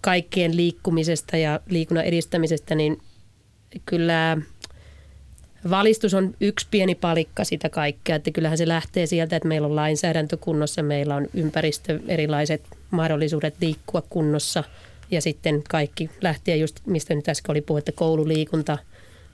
[0.00, 2.98] kaikkien liikkumisesta ja liikunnan edistämisestä, niin
[3.86, 4.36] kyllä–
[5.70, 9.76] Valistus on yksi pieni palikka sitä kaikkea, että kyllähän se lähtee sieltä, että meillä on
[9.76, 14.64] lainsäädäntö kunnossa, meillä on ympäristö, erilaiset mahdollisuudet liikkua kunnossa
[15.10, 18.78] ja sitten kaikki lähtee just, mistä nyt äsken oli puhetta, koululiikunta–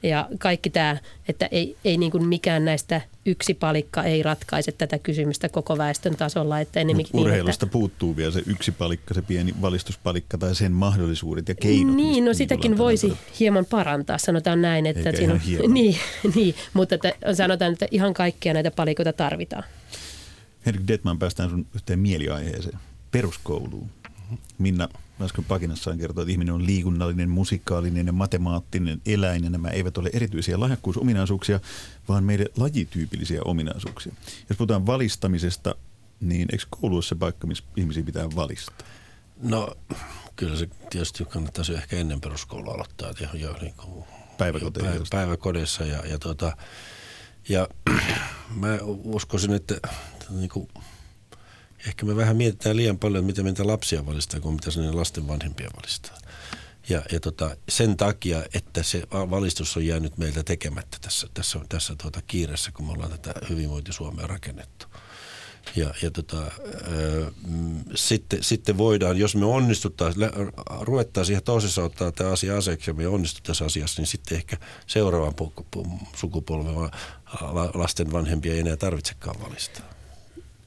[0.09, 0.97] ja kaikki tämä,
[1.29, 6.17] että ei, ei niin kuin mikään näistä yksi palikka ei ratkaise tätä kysymystä koko väestön
[6.17, 6.61] tasolla.
[6.61, 7.73] Että Mut urheilusta niin, että...
[7.73, 11.97] puuttuu vielä se yksi palikka, se pieni valistuspalikka tai sen mahdollisuudet ja keinot.
[11.97, 13.23] Niin, no sitäkin voisi tällä.
[13.41, 14.87] hieman parantaa, sanotaan näin.
[14.87, 15.33] Että Eikä siinä
[15.65, 15.97] on, niin,
[16.35, 19.65] niin, mutta että sanotaan, että ihan kaikkia näitä palikoita tarvitaan.
[20.67, 22.79] Henrik Detman, päästään sun yhteen mieliaiheeseen,
[23.11, 23.91] peruskouluun.
[24.59, 24.89] Minna
[25.21, 30.11] äsken Pakinassaan kertoi, että ihminen on liikunnallinen, musikaalinen ja matemaattinen eläin, ja nämä eivät ole
[30.13, 31.61] erityisiä lahjakkuusominaisuuksia,
[32.09, 34.13] vaan meidän lajityypillisiä ominaisuuksia.
[34.49, 35.75] Jos puhutaan valistamisesta,
[36.21, 38.87] niin eikö koulu ole se paikka, missä ihmisiä pitää valistaa?
[39.43, 39.77] No
[40.37, 43.13] kyllä se tietysti kannattaisi ehkä ennen peruskoulua aloittaa.
[43.21, 44.05] Jo, jo, niin kuin,
[44.39, 44.91] päiväkodeissa.
[44.91, 46.57] Päivä, päiväkodeissa ja, ja, tota,
[47.49, 47.69] ja
[48.63, 49.75] mä uskoisin, että
[50.31, 50.69] niin kuin,
[51.87, 55.71] ehkä me vähän mietitään liian paljon, miten meitä lapsia valistaa, kuin mitä sinne lasten vanhempia
[55.77, 56.19] valistaa.
[56.89, 61.95] Ja, ja tota, sen takia, että se valistus on jäänyt meiltä tekemättä tässä, tässä, tässä
[62.03, 64.87] tuota kiireessä, kun me ollaan tätä hyvinvointi-Suomea rakennettu.
[65.77, 66.51] Ja, ja tota, ää,
[67.47, 70.31] mm, sitten, sitten voidaan, jos me onnistuttaisiin,
[70.81, 75.35] ruvettaisiin siihen toisessa ottaa tämä asia aseeksi ja me onnistuttaisiin asiassa, niin sitten ehkä seuraavan
[76.17, 76.75] sukupolven
[77.75, 79.96] lasten vanhempia ei enää tarvitsekaan valistaa.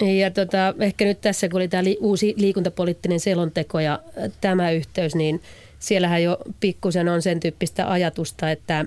[0.02, 4.00] Ja tota, ehkä nyt tässä, kun oli tämä li- uusi liikuntapoliittinen selonteko ja
[4.42, 5.42] tämä yhteys, niin
[5.80, 8.86] siellähän jo pikkusen on sen tyyppistä ajatusta, että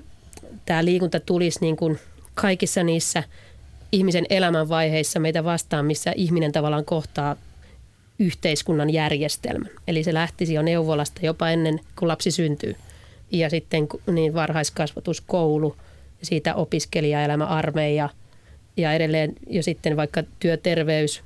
[0.65, 1.99] tämä liikunta tulisi niin kuin
[2.33, 3.23] kaikissa niissä
[3.91, 7.35] ihmisen elämänvaiheissa meitä vastaan, missä ihminen tavallaan kohtaa
[8.19, 9.71] yhteiskunnan järjestelmän.
[9.87, 12.75] Eli se lähtisi jo neuvolasta jopa ennen kuin lapsi syntyy.
[13.31, 15.75] Ja sitten niin varhaiskasvatus, koulu
[16.23, 18.09] siitä opiskelijaelämä, armeija
[18.77, 21.23] ja edelleen jo sitten vaikka työterveys,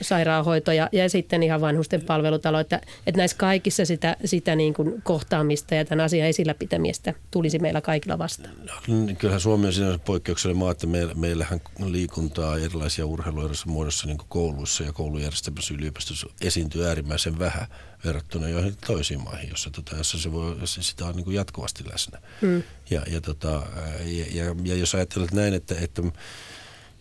[0.00, 5.02] sairaanhoito ja, ja sitten ihan vanhusten palvelutalo, että, että näissä kaikissa sitä, sitä niin kuin
[5.02, 8.54] kohtaamista ja tämän asian esillä pitämistä tulisi meillä kaikilla vastaan.
[8.58, 8.74] No,
[9.18, 14.28] kyllähän Suomi on siinä poikkeuksellinen maa, että meillä, meillähän liikuntaa erilaisia urheiluja muodossa niin kuin
[14.28, 17.66] kouluissa ja koulujärjestelmässä yliopistossa esiintyy äärimmäisen vähän
[18.04, 22.18] verrattuna joihin toisiin maihin, jossa, tota, jossa se voi, sitä on niin kuin jatkuvasti läsnä.
[22.40, 22.62] Hmm.
[22.90, 23.62] Ja, ja, tota,
[24.04, 26.02] ja, ja, ja jos ajattelet näin, että, että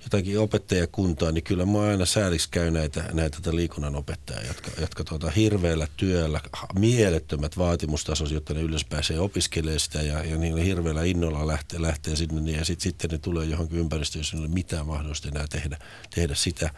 [0.08, 5.32] jotakin opettajakuntaa, niin kyllä mä aina sääliksi käy näitä, näitä liikunnan opettajia, jotka, jotka tuota,
[5.32, 6.42] hirveällä työllä,
[6.80, 12.16] mielettömät vaatimustasot, jotta ne ylös pääsee opiskelemaan sitä ja, ja niin hirveällä innolla lähtee, lähtee
[12.16, 15.46] sinne niin, ja sit, sitten ne tulee johonkin ympäristöön, jossa ei ole mitään mahdollista enää
[15.50, 15.78] tehdä,
[16.16, 16.70] tehdä sitä,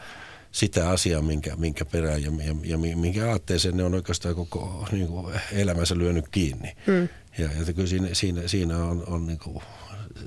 [0.52, 5.08] sitä asiaa, minkä, minkä perään ja, ja, ja minkä aatteeseen ne on oikeastaan koko niin
[5.08, 6.76] kuin elämänsä lyönyt kiinni.
[6.88, 7.10] Hmm.
[7.38, 9.64] Ja, ja kyllä siinä, siinä, siinä on, on niin kuin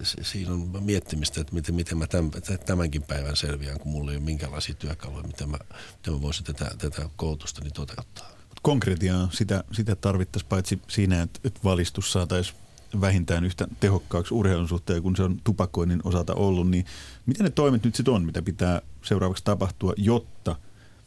[0.03, 2.31] siinä on miettimistä, että miten, miten mä tämän,
[2.67, 5.59] tämänkin päivän selviän, kun mulla ei ole minkälaisia työkaluja, miten mä,
[5.97, 8.31] miten mä voisin tätä, tätä koulutusta niin toteuttaa.
[8.63, 12.57] Konkretiaa sitä, sitä tarvittaisiin paitsi siinä, että, että valistus saataisiin
[13.01, 16.85] vähintään yhtä tehokkaaksi urheilun suhteen, kun se on tupakoinnin osalta ollut, niin
[17.27, 20.57] miten ne toimet nyt sitten on, mitä pitää seuraavaksi tapahtua, jotta,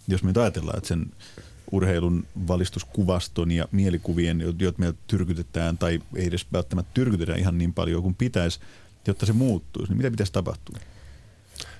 [0.07, 1.11] jos me ajatellaan, että sen
[1.71, 8.01] urheilun valistuskuvaston ja mielikuvien, joita meiltä tyrkytetään tai ei edes välttämättä tyrkytetä ihan niin paljon
[8.01, 8.59] kuin pitäisi,
[9.07, 10.79] jotta se muuttuisi, niin mitä pitäisi tapahtua?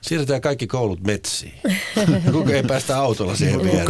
[0.01, 1.53] Siirretään kaikki koulut metsiin.
[2.31, 3.85] Kuka ei päästä autolla siihen viereen.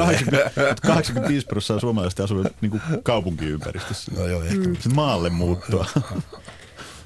[0.81, 4.11] 85 prosenttia suomalaisista asuu niin kaupunkiympäristössä.
[4.15, 4.69] No joo, ehkä.
[4.69, 4.75] Mm.
[4.93, 5.85] Maalle muuttua.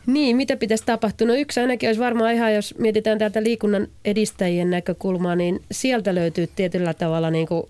[0.06, 1.28] Niin, mitä pitäisi tapahtua?
[1.28, 6.48] No yksi ainakin olisi varmaan ihan, jos mietitään täältä liikunnan edistäjien näkökulmaa, niin sieltä löytyy
[6.56, 7.64] tietyllä tavalla niin kuin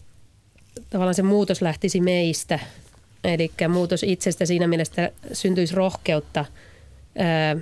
[0.89, 2.59] tavallaan se muutos lähtisi meistä.
[3.23, 6.45] Eli muutos itsestä siinä mielessä syntyisi rohkeutta
[7.17, 7.57] ää,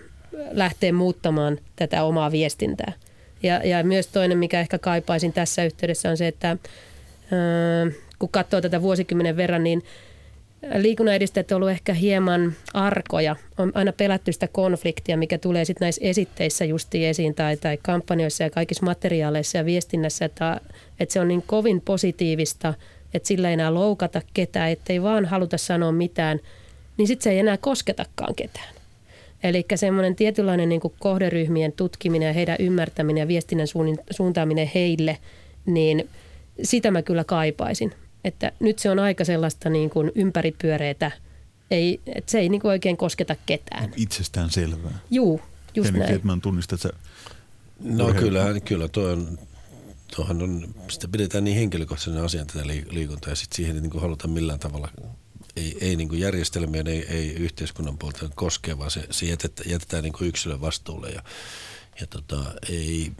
[0.51, 2.93] lähteä muuttamaan tätä omaa viestintää.
[3.43, 6.57] Ja, ja myös toinen, mikä ehkä kaipaisin tässä yhteydessä on se, että ää,
[8.19, 9.83] kun katsoo tätä vuosikymmenen verran, niin
[10.75, 13.35] liikunnan edistäjät ollut ehkä hieman arkoja.
[13.57, 18.43] On aina pelätty sitä konfliktia, mikä tulee sitten näissä esitteissä justi esiin tai, tai kampanjoissa
[18.43, 20.61] ja kaikissa materiaaleissa ja viestinnässä, että,
[20.99, 22.73] että se on niin kovin positiivista–
[23.13, 26.39] että sillä ei enää loukata ketään, ettei vaan haluta sanoa mitään,
[26.97, 28.75] niin sitten se ei enää kosketakaan ketään.
[29.43, 33.67] Eli semmoinen tietynlainen niin kohderyhmien tutkiminen ja heidän ymmärtäminen ja viestinnän
[34.11, 35.17] suuntaaminen heille,
[35.65, 36.09] niin
[36.63, 37.93] sitä mä kyllä kaipaisin.
[38.23, 41.11] Että nyt se on aika sellaista niin kuin ympäripyöreitä,
[41.71, 43.93] ei, että se ei niin kuin oikein kosketa ketään.
[43.95, 44.99] Itsestään selvää.
[45.11, 45.41] Juu,
[45.75, 46.19] just Henrik näin.
[46.19, 46.89] Edman, tunnistat sä
[47.79, 49.39] No kyllä, kyllä toi on
[50.15, 54.27] tuohan on, sitä pidetään niin henkilökohtaisena asian tätä liikuntaa ja sitten siihen ei niin haluta
[54.27, 54.89] millään tavalla
[55.57, 60.13] ei, ei niin järjestelmien, ei, ei yhteiskunnan puolta koskea, vaan se, se jätetään, jätetään niin
[60.21, 61.23] yksilön vastuulle ja,
[62.01, 63.11] ja tota, ei,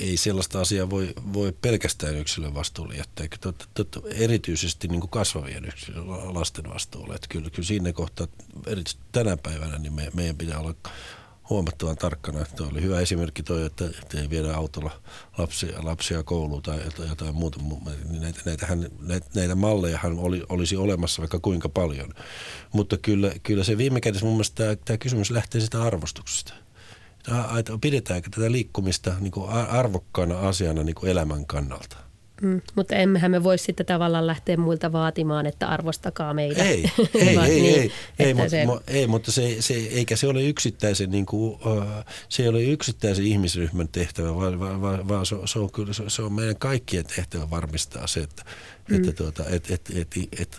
[0.00, 6.34] ei sellaista asiaa voi, voi pelkästään yksilön vastuulle jättää, tot, tot, erityisesti niin kasvavien yksilön,
[6.34, 7.14] lasten vastuulle.
[7.14, 8.26] Että kyllä, kyllä siinä kohtaa,
[8.66, 10.74] erityisesti tänä päivänä, niin me, meidän pitää olla
[11.52, 12.44] huomattavan tarkkana.
[12.56, 14.90] Tuo oli hyvä esimerkki toi, että, että ei viedä autolla
[15.38, 17.60] lapsia, lapsia kouluun tai jotain muuta.
[18.10, 22.14] Niin näitä, näitähän, näitä, näitä mallejahan oli, olisi olemassa vaikka kuinka paljon.
[22.72, 26.54] Mutta kyllä, kyllä se viime kädessä mun mielestä tämä, tämä kysymys lähtee sitä arvostuksesta.
[27.80, 32.11] Pidetäänkö tätä liikkumista niin kuin arvokkaana asiana niin kuin elämän kannalta?
[32.42, 36.64] Mm, mutta emmehän me voi sitten tavallaan lähteä muilta vaatimaan, että arvostakaa meitä.
[36.64, 38.66] Ei, ei, ei, niin, ei, ei, mutta, se...
[38.86, 41.84] ei, mutta se, se, eikä se ole yksittäisen, niin kuin, uh,
[42.28, 46.32] se ei ole yksittäisen ihmisryhmän tehtävä, vaan, vaan, vaan se, se, on kyllä, se on
[46.32, 48.44] meidän kaikkien tehtävä varmistaa se, että,
[48.88, 48.96] mm.
[48.96, 50.58] että, tuota, että, että, että, että, että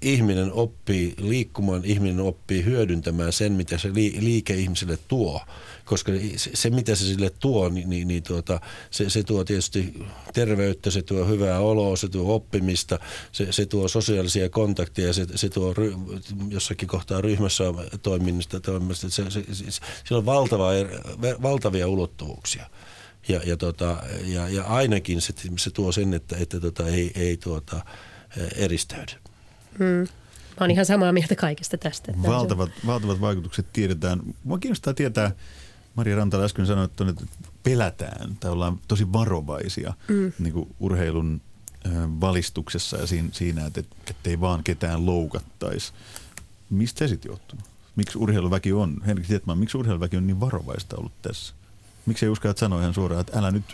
[0.00, 5.40] ihminen oppii liikkumaan, ihminen oppii hyödyntämään sen, mitä se liike ihmiselle tuo.
[5.84, 10.90] Koska se, mitä se sille tuo, niin, niin, niin tuota, se, se tuo tietysti terveyttä,
[10.90, 12.98] se tuo hyvää oloa, se tuo oppimista,
[13.32, 15.94] se, se tuo sosiaalisia kontakteja, se, se tuo ry,
[16.48, 17.64] jossakin kohtaa ryhmässä
[18.02, 20.68] toiminnasta, toiminnasta se, se, se, se on valtava,
[21.42, 22.66] valtavia ulottuvuuksia.
[23.28, 27.36] Ja, ja, tota, ja, ja ainakin se, se tuo sen, että, että tota, ei, ei
[27.36, 27.84] tuota,
[28.56, 29.12] eristäydy.
[29.78, 30.08] Hmm.
[30.60, 32.12] Mä oon ihan samaa mieltä kaikesta tästä.
[32.22, 34.20] Valtavat, valtavat vaikutukset tiedetään.
[34.44, 35.30] Mua kiinnostaa tietää,
[35.94, 37.04] Maria Rantala äsken sanoi, että
[37.62, 40.32] pelätään tai ollaan tosi varovaisia mm.
[40.38, 41.40] niin kuin urheilun
[42.20, 43.82] valistuksessa ja siinä, että
[44.24, 45.92] ei vaan ketään loukattaisi.
[46.70, 47.58] Mistä se sitten johtuu?
[47.96, 51.54] Miksi urheiluväki on, Henrik Tietman, miksi urheiluväki on niin varovaista ollut tässä?
[52.06, 53.64] Miksi ei uskalla sanoa ihan suoraan, että älä nyt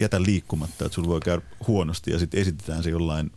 [0.00, 3.30] jätä liikkumatta, että sulla voi käydä huonosti ja sitten esitetään se jollain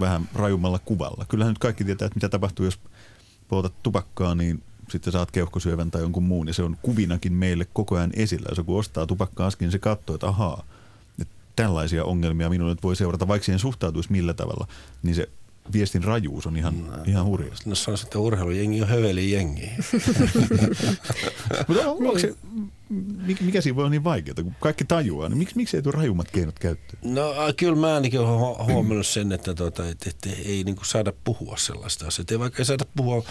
[0.00, 1.24] vähän rajummalla kuvalla.
[1.28, 2.80] Kyllähän nyt kaikki tietää, että mitä tapahtuu, jos
[3.48, 7.96] poltat tupakkaa, niin sitten saat keuhkosyövän tai jonkun muun ja se on kuvinakin meille koko
[7.96, 8.46] ajan esillä.
[8.48, 10.64] Jos joku ostaa tupakka-askin, niin se katsoo, että ahaa,
[11.20, 14.66] että tällaisia ongelmia minulle nyt voi seurata, vaikka siihen suhtautuisi millä tavalla,
[15.02, 15.28] niin se
[15.72, 17.52] viestin rajuus on ihan, no, ihan hurja.
[17.64, 19.70] No sanoisin, että urheilujengi on höveli jengi.
[21.68, 22.34] Mutta on, onko se,
[23.40, 26.30] mikä siinä voi olla niin vaikeaa, kun kaikki tajuaa, niin miksi, miksi ei tule rajummat
[26.30, 27.14] keinot käyttöön?
[27.14, 31.56] No kyllä mä ainakin olen huomannut sen, että, tuota, että, että ei niin saada puhua
[31.56, 32.26] sellaista asiaa.
[32.30, 33.24] Ei vaikka ei saada puhua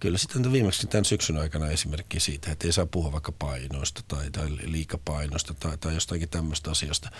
[0.00, 4.30] Kyllä sitten viimeksi tämän syksyn aikana esimerkki siitä, että ei saa puhua vaikka painoista tai,
[4.30, 7.10] tai liikapainosta tai, tai jostakin tämmöistä asiasta.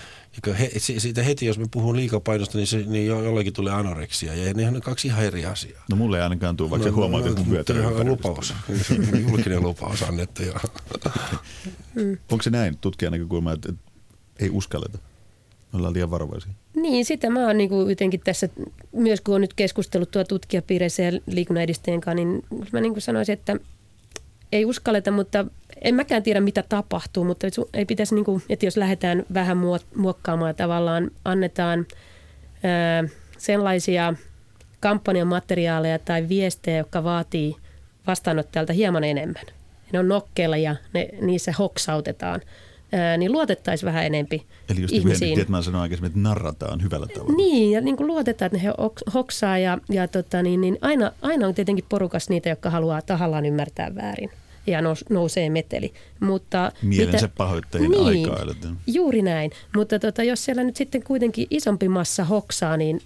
[0.47, 4.55] Ja he, siitä heti, jos me puhun liikapainosta, niin, se, niin jollakin tulee anoreksia ja
[4.55, 5.85] ne on kaksi ihan eri asiaa.
[5.91, 8.55] No mulle ei ainakaan tule, vaikka no, huomaat, no, että mun lupaus.
[9.29, 10.43] Julkinen lupaus annettu.
[12.31, 13.73] Onko se näin tutkijan näkökulma, että
[14.39, 14.99] ei uskalleta?
[15.75, 16.53] Ollaan liian varovaisia.
[16.77, 18.49] Niin, sitä mä oon niin kuin jotenkin tässä,
[18.93, 23.03] myös kun on nyt keskustellut tuo tutkijapiireissä ja liikunnan edistäjien kanssa, niin mä niin kuin
[23.03, 23.57] sanoisin, että
[24.53, 25.45] ei uskalleta, mutta
[25.83, 29.59] en mäkään tiedä mitä tapahtuu, mutta ei pitäisi, niin kuin, että jos lähdetään vähän
[29.97, 31.87] muokkaamaan tavallaan, annetaan
[32.63, 33.05] ää,
[33.39, 34.15] sellaisia
[34.81, 37.57] kampanjan materiaaleja tai viestejä, jotka vaatii
[38.07, 39.45] vastaanottajalta hieman enemmän.
[39.93, 42.41] Ne on nokkeella ja ne, niissä hoksautetaan–
[42.93, 45.29] ää, niin luotettaisiin vähän enempi Eli just ihmisiin.
[45.29, 47.37] Niin, että mä sanoin aikaisemmin, että narrataan hyvällä tavalla.
[47.37, 48.73] Niin, ja niin kuin luotetaan, että he
[49.15, 53.47] hoksaa ja, ja tota, niin, niin aina, aina on tietenkin porukas niitä, jotka haluaa tahallaan
[53.47, 54.31] ymmärtää väärin
[54.71, 55.93] ja nous, nousee meteli.
[56.21, 58.55] Mutta Mielensä mitä, pahoittajien niin, aikaa.
[58.87, 59.51] Juuri näin.
[59.77, 63.01] Mutta tota, jos siellä nyt sitten kuitenkin isompi massa hoksaa, niin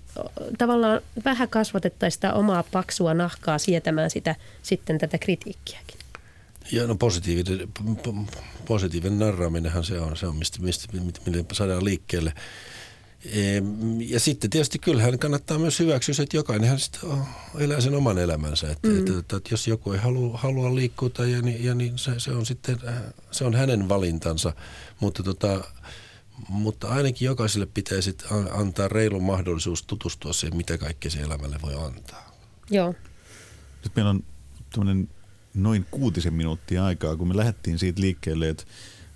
[0.59, 6.02] tavallaan vähän kasvatettaisiin sitä omaa paksua nahkaa sietämään sitä, sitten tätä kritiikkiäkin.
[6.73, 7.69] Ja no positiivinen,
[8.67, 10.89] positiivinen narraaminenhan se on, se on mistä, mistä,
[11.27, 12.33] millä saadaan liikkeelle.
[13.99, 16.79] Ja sitten tietysti kyllähän kannattaa myös hyväksyä, että jokainenhan
[17.59, 18.71] elää sen oman elämänsä.
[18.71, 18.99] Että, mm.
[18.99, 22.21] että, että, että jos joku ei halua, halua liikkua tai ja, niin, ja niin se,
[22.21, 22.95] se, on sitten äh,
[23.31, 24.53] se on hänen valintansa.
[25.01, 25.65] Mutta, tota,
[26.49, 28.17] mutta ainakin jokaiselle pitäisi
[28.53, 32.37] antaa reilu mahdollisuus tutustua siihen, mitä kaikkea se elämälle voi antaa.
[32.71, 32.95] Joo.
[33.85, 34.25] Nyt meillä on
[34.73, 35.09] tämmöinen
[35.55, 38.65] noin kuutisen minuuttia aikaa, kun me lähdettiin siitä liikkeelle, että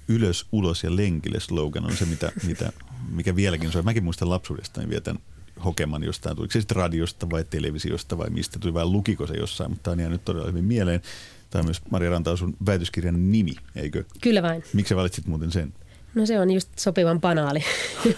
[0.09, 2.73] ylös, ulos ja lenkille slogan on se, mitä, mitä,
[3.11, 3.83] mikä vieläkin soi.
[3.83, 5.23] Mäkin muistan lapsuudestani vielä tämän
[5.65, 9.71] hokeman jostain, tuliko se sitten radiosta vai televisiosta vai mistä tuli vai lukiko se jossain,
[9.71, 11.03] mutta tämä on jäänyt todella hyvin mieleen.
[11.51, 14.05] Tämä on myös Maria Ranta sun väitöskirjan nimi, eikö?
[14.23, 14.65] Kyllä vain.
[14.73, 15.73] Miksi sä valitsit muuten sen?
[16.15, 17.65] No se on just sopivan banaali,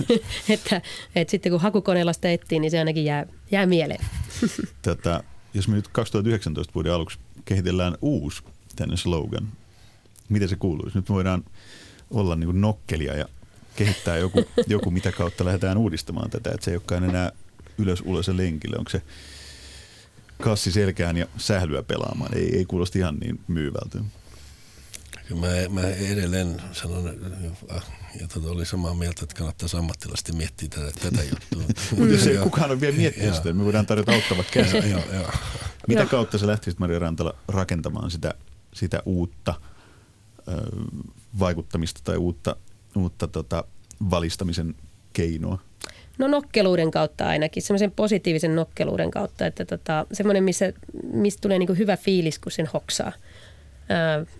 [0.49, 0.83] että,
[1.15, 4.05] että sitten kun hakukoneella sitä etsii, niin se ainakin jää, jää mieleen.
[4.83, 5.23] Tätä,
[5.55, 8.43] jos me nyt 2019 vuoden aluksi kehitellään uusi
[8.77, 9.49] tänne slogan.
[10.29, 10.99] Miten se kuuluisi?
[10.99, 11.45] Nyt voidaan
[12.11, 13.29] olla niin kuin nokkelia ja
[13.77, 17.33] kehittää joku, joku, mitä kautta lähdetään uudistamaan tätä, että se ei olekaan enää
[17.79, 18.77] ylös ulos ja lenkille.
[18.79, 19.03] Onko se
[20.43, 22.39] kassi selkään ja sählyä pelaamaan?
[22.39, 23.99] Ei, ei kuulosti ihan niin myyvältä.
[25.35, 27.05] Mä, mä edelleen sanon,
[28.21, 31.63] ja tota oli samaa mieltä, että kannattaisi ammattilaisesti miettiä tätä, tätä juttua.
[31.99, 34.85] Mutta jos ei kukaan ole vielä miettinyt sitä, me voidaan tarjota auttavat käsit.
[35.89, 38.35] Mitä kautta sä lähtisit Maria Rantala rakentamaan sitä,
[38.75, 39.55] sitä uutta
[40.49, 40.53] ö,
[41.39, 42.57] vaikuttamista tai uutta,
[42.97, 43.65] uutta tota,
[44.11, 44.75] valistamisen
[45.13, 45.59] keinoa?
[46.19, 50.73] No nokkeluuden kautta ainakin, semmoisen positiivisen nokkeluuden kautta, että tota, semmoinen, missä,
[51.13, 53.13] mistä tulee niin hyvä fiilis, kun sen hoksaa–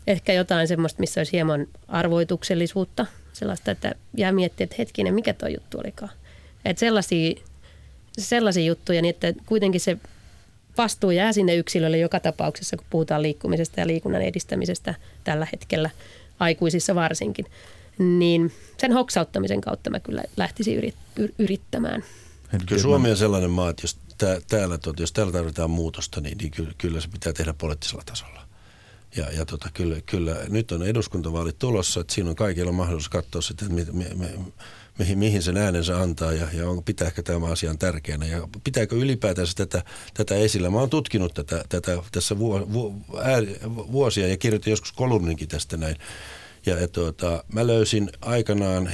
[0.07, 5.49] ehkä jotain semmoista, missä olisi hieman arvoituksellisuutta, sellaista, että jää miettiä, että hetkinen, mikä tuo
[5.49, 6.13] juttu olikaan.
[6.65, 7.35] Että sellaisia,
[8.19, 9.99] sellaisia juttuja, niin että kuitenkin se
[10.79, 15.91] vastuu jää sinne yksilölle joka tapauksessa, kun puhutaan liikkumisesta ja liikunnan edistämisestä tällä hetkellä,
[16.41, 17.47] aikuisissa varsinkin.
[17.99, 20.93] Niin sen hoksauttamisen kautta mä kyllä lähtisin
[21.39, 22.05] yrittämään.
[22.67, 23.97] Kyllä Suomi on sellainen maa, että jos
[24.49, 28.48] täällä, jos täällä tarvitaan muutosta, niin, niin kyllä se pitää tehdä poliittisella tasolla.
[29.17, 33.43] Ja, ja tota, kyllä, kyllä, nyt on eduskuntavaalit tulossa, että siinä on kaikilla mahdollisuus katsoa
[33.43, 34.39] sitten, että me, me, me,
[34.99, 39.53] mihin, mihin sen äänensä antaa ja, ja on, pitääkö tämä asian tärkeänä ja pitääkö ylipäätänsä
[39.57, 39.83] tätä,
[40.15, 40.71] tätä esillä.
[40.71, 43.39] Mä oon tutkinut tätä, tätä tässä vu, vu, ää,
[43.93, 45.97] vuosia ja kirjoitin joskus kolumninkin tästä näin.
[46.69, 48.91] Ja, tuota, mä löysin aikanaan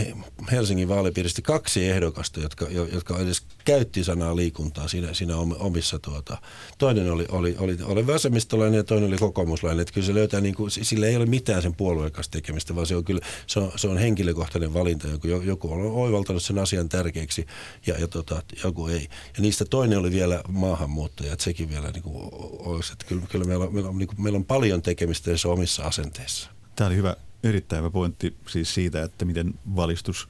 [0.53, 5.99] Helsingin vaalipiiristä kaksi ehdokasta, jotka, jotka edes käytti sanaa liikuntaa siinä, siinä omissa.
[5.99, 6.39] Tuota.
[6.79, 9.81] Toinen oli, oli, oli, oli vasemmistolainen ja toinen oli kokoomuslainen.
[9.81, 12.87] Että kyllä se löytää, niin kuin, sillä ei ole mitään sen puolueen kanssa tekemistä, vaan
[12.87, 15.09] se on, kyllä, se on, se on henkilökohtainen valinta.
[15.09, 17.47] Joku, joku on oivaltanut sen asian tärkeäksi
[17.87, 19.09] ja, ja tota, joku ei.
[19.37, 23.45] Ja niistä toinen oli vielä maahanmuuttaja, että sekin vielä niin kuin, olisi, että kyllä, kyllä
[23.45, 26.51] meillä, on, meillä, on, niin kuin, meillä on paljon tekemistä omissa asenteissa.
[26.77, 30.29] Tämä oli hyvä erittäin hyvä pointti siis siitä, että miten valistus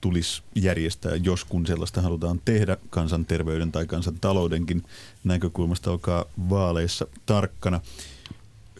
[0.00, 4.82] tulisi järjestää, jos kun sellaista halutaan tehdä kansanterveyden tai kansantaloudenkin
[5.24, 7.80] näkökulmasta, olkaa vaaleissa tarkkana.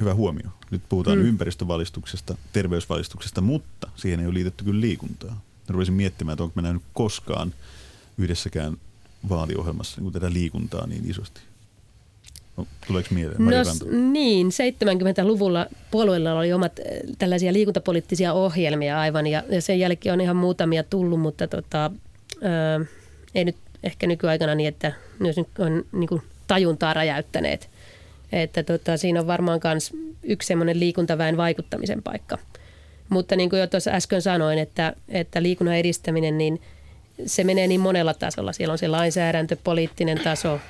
[0.01, 0.51] hyvä huomio.
[0.71, 1.25] Nyt puhutaan mm.
[1.25, 5.31] ympäristövalistuksesta, terveysvalistuksesta, mutta siihen ei ole liitetty kyllä liikuntaa.
[5.31, 7.55] Mä rupesin miettimään, että onko mä nähnyt koskaan
[8.19, 8.77] yhdessäkään
[9.29, 11.41] vaaliohjelmassa niin tätä liikuntaa niin isosti.
[12.57, 13.45] No, tuleeko mieleen?
[13.45, 13.51] No,
[14.11, 20.21] niin, 70-luvulla puolueilla oli omat eh, tällaisia liikuntapoliittisia ohjelmia aivan ja, ja sen jälkeen on
[20.21, 21.91] ihan muutamia tullut, mutta tota,
[22.43, 22.81] ää,
[23.35, 27.69] ei nyt ehkä nykyaikana niin, että myös nyt on niin kuin tajuntaa räjäyttäneet.
[28.33, 29.93] Että tota, siinä on varmaan myös
[30.23, 32.39] yksi semmoinen liikuntaväen vaikuttamisen paikka.
[33.09, 36.63] Mutta niin kuin jo tuossa äsken sanoin, että, että liikunnan edistäminen, niin
[37.27, 38.53] se menee niin monella tasolla.
[38.53, 40.61] Siellä on se lainsäädäntö, poliittinen taso,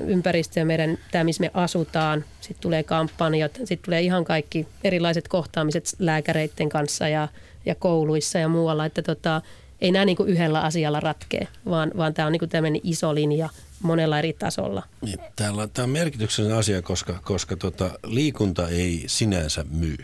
[0.00, 2.24] ympäristö ja meidän, tämä missä me asutaan.
[2.40, 7.28] Sitten tulee kampanjat, sitten tulee ihan kaikki erilaiset kohtaamiset lääkäreiden kanssa ja,
[7.66, 8.86] ja kouluissa ja muualla.
[8.86, 9.42] Että tota,
[9.80, 13.14] ei nämä niin kuin yhdellä asialla ratkee, vaan, vaan tämä on niin kuin tämmöinen iso
[13.14, 13.48] linja
[13.82, 14.82] monella eri tasolla.
[15.00, 19.96] Niin, täällä, tämä on merkityksellinen asia, koska, koska tota, liikunta ei sinänsä myy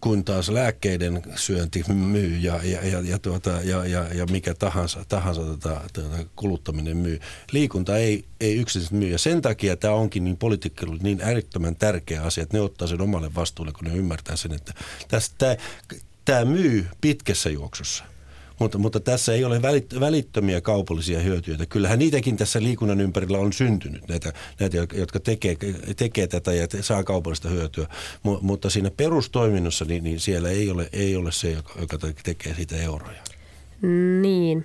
[0.00, 5.04] kun taas lääkkeiden syönti myy ja, ja, ja, ja, tuota, ja, ja, ja mikä tahansa,
[5.08, 7.20] tahansa tuota, tuota, kuluttaminen myy.
[7.52, 12.22] Liikunta ei, ei yksityisesti myy ja sen takia tämä onkin niin poliitikkoille niin älyttömän tärkeä
[12.22, 14.74] asia, että ne ottaa sen omalle vastuulle, kun ne ymmärtää sen, että
[16.24, 18.04] tämä myy pitkässä juoksussa–
[18.58, 19.62] mutta, mutta tässä ei ole
[20.00, 21.56] välittömiä kaupallisia hyötyjä.
[21.68, 25.56] Kyllähän niitäkin tässä liikunnan ympärillä on syntynyt, näitä, näitä jotka tekee,
[25.96, 27.86] tekee tätä ja saa kaupallista hyötyä.
[28.24, 32.54] M- mutta siinä perustoiminnossa niin, niin siellä ei ole, ei ole se, joka, joka tekee
[32.54, 33.22] siitä euroja.
[34.20, 34.64] Niin.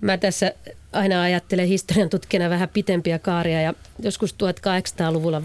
[0.00, 0.52] Mä tässä
[0.92, 5.42] aina ajattelen historian tutkijana vähän pitempiä kaaria ja joskus 1800-luvulla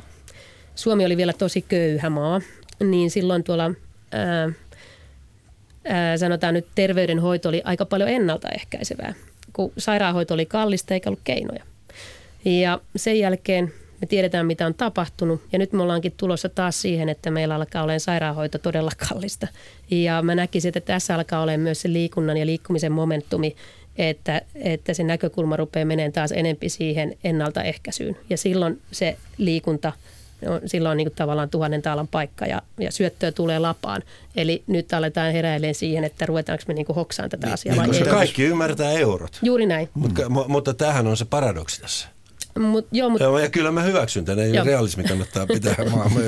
[0.75, 2.41] Suomi oli vielä tosi köyhä maa,
[2.83, 3.71] niin silloin tuolla
[4.11, 4.51] ää,
[6.17, 9.13] sanotaan nyt terveydenhoito oli aika paljon ennaltaehkäisevää,
[9.53, 11.63] kun sairaanhoito oli kallista eikä ollut keinoja.
[12.45, 17.09] Ja sen jälkeen me tiedetään, mitä on tapahtunut ja nyt me ollaankin tulossa taas siihen,
[17.09, 19.47] että meillä alkaa olemaan sairaanhoito todella kallista.
[19.91, 23.55] Ja mä näkisin, että tässä alkaa olemaan myös se liikunnan ja liikkumisen momentumi,
[23.97, 28.17] että, että se näkökulma rupeaa menemään taas enempi siihen ennaltaehkäisyyn.
[28.29, 29.93] Ja silloin se liikunta–
[30.47, 34.01] on, silloin on niin kuin tavallaan tuhannen taalan paikka ja, ja syöttöä tulee lapaan.
[34.35, 37.89] Eli nyt aletaan heräilemään siihen, että ruvetaanko me niin kuin hoksaan tätä niin, asiaa niin,
[37.89, 38.03] vai ei.
[38.03, 39.39] Kaikki ymmärtää eurot.
[39.41, 39.89] Juuri näin.
[39.93, 40.35] Mutta, mm.
[40.47, 42.07] mutta tämähän on se paradoksi tässä.
[42.59, 44.65] Mut, joo, mut, ja kyllä mä hyväksyn tänne, joo.
[44.65, 46.23] realismi kannattaa pitää maailman.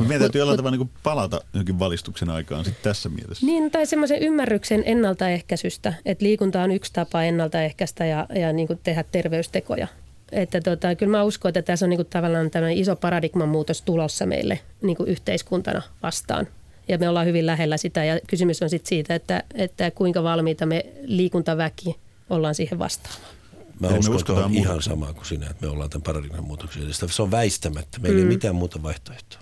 [0.00, 3.46] Meidän täytyy jollain tavalla niin palata johonkin valistuksen aikaan sit tässä mielessä.
[3.46, 8.80] Niin, tai semmoisen ymmärryksen ennaltaehkäisystä, että liikunta on yksi tapa ennaltaehkäistä ja, ja niin kuin
[8.82, 9.88] tehdä terveystekoja
[10.32, 14.26] että tota, kyllä mä uskon, että tässä on niinku tavallaan tämmöinen iso paradigman muutos tulossa
[14.26, 16.46] meille niinku yhteiskuntana vastaan.
[16.88, 20.66] Ja me ollaan hyvin lähellä sitä ja kysymys on sitten siitä, että, että kuinka valmiita
[20.66, 21.96] me liikuntaväki
[22.30, 23.34] ollaan siihen vastaamaan.
[23.80, 26.82] Mä Eli uskon, että on ihan sama kuin sinä, että me ollaan tämän paradigman muutoksen
[26.82, 27.06] edessä.
[27.10, 27.98] Se on väistämättä.
[27.98, 28.24] Meillä mm.
[28.24, 29.40] ei mitään muuta vaihtoehtoa.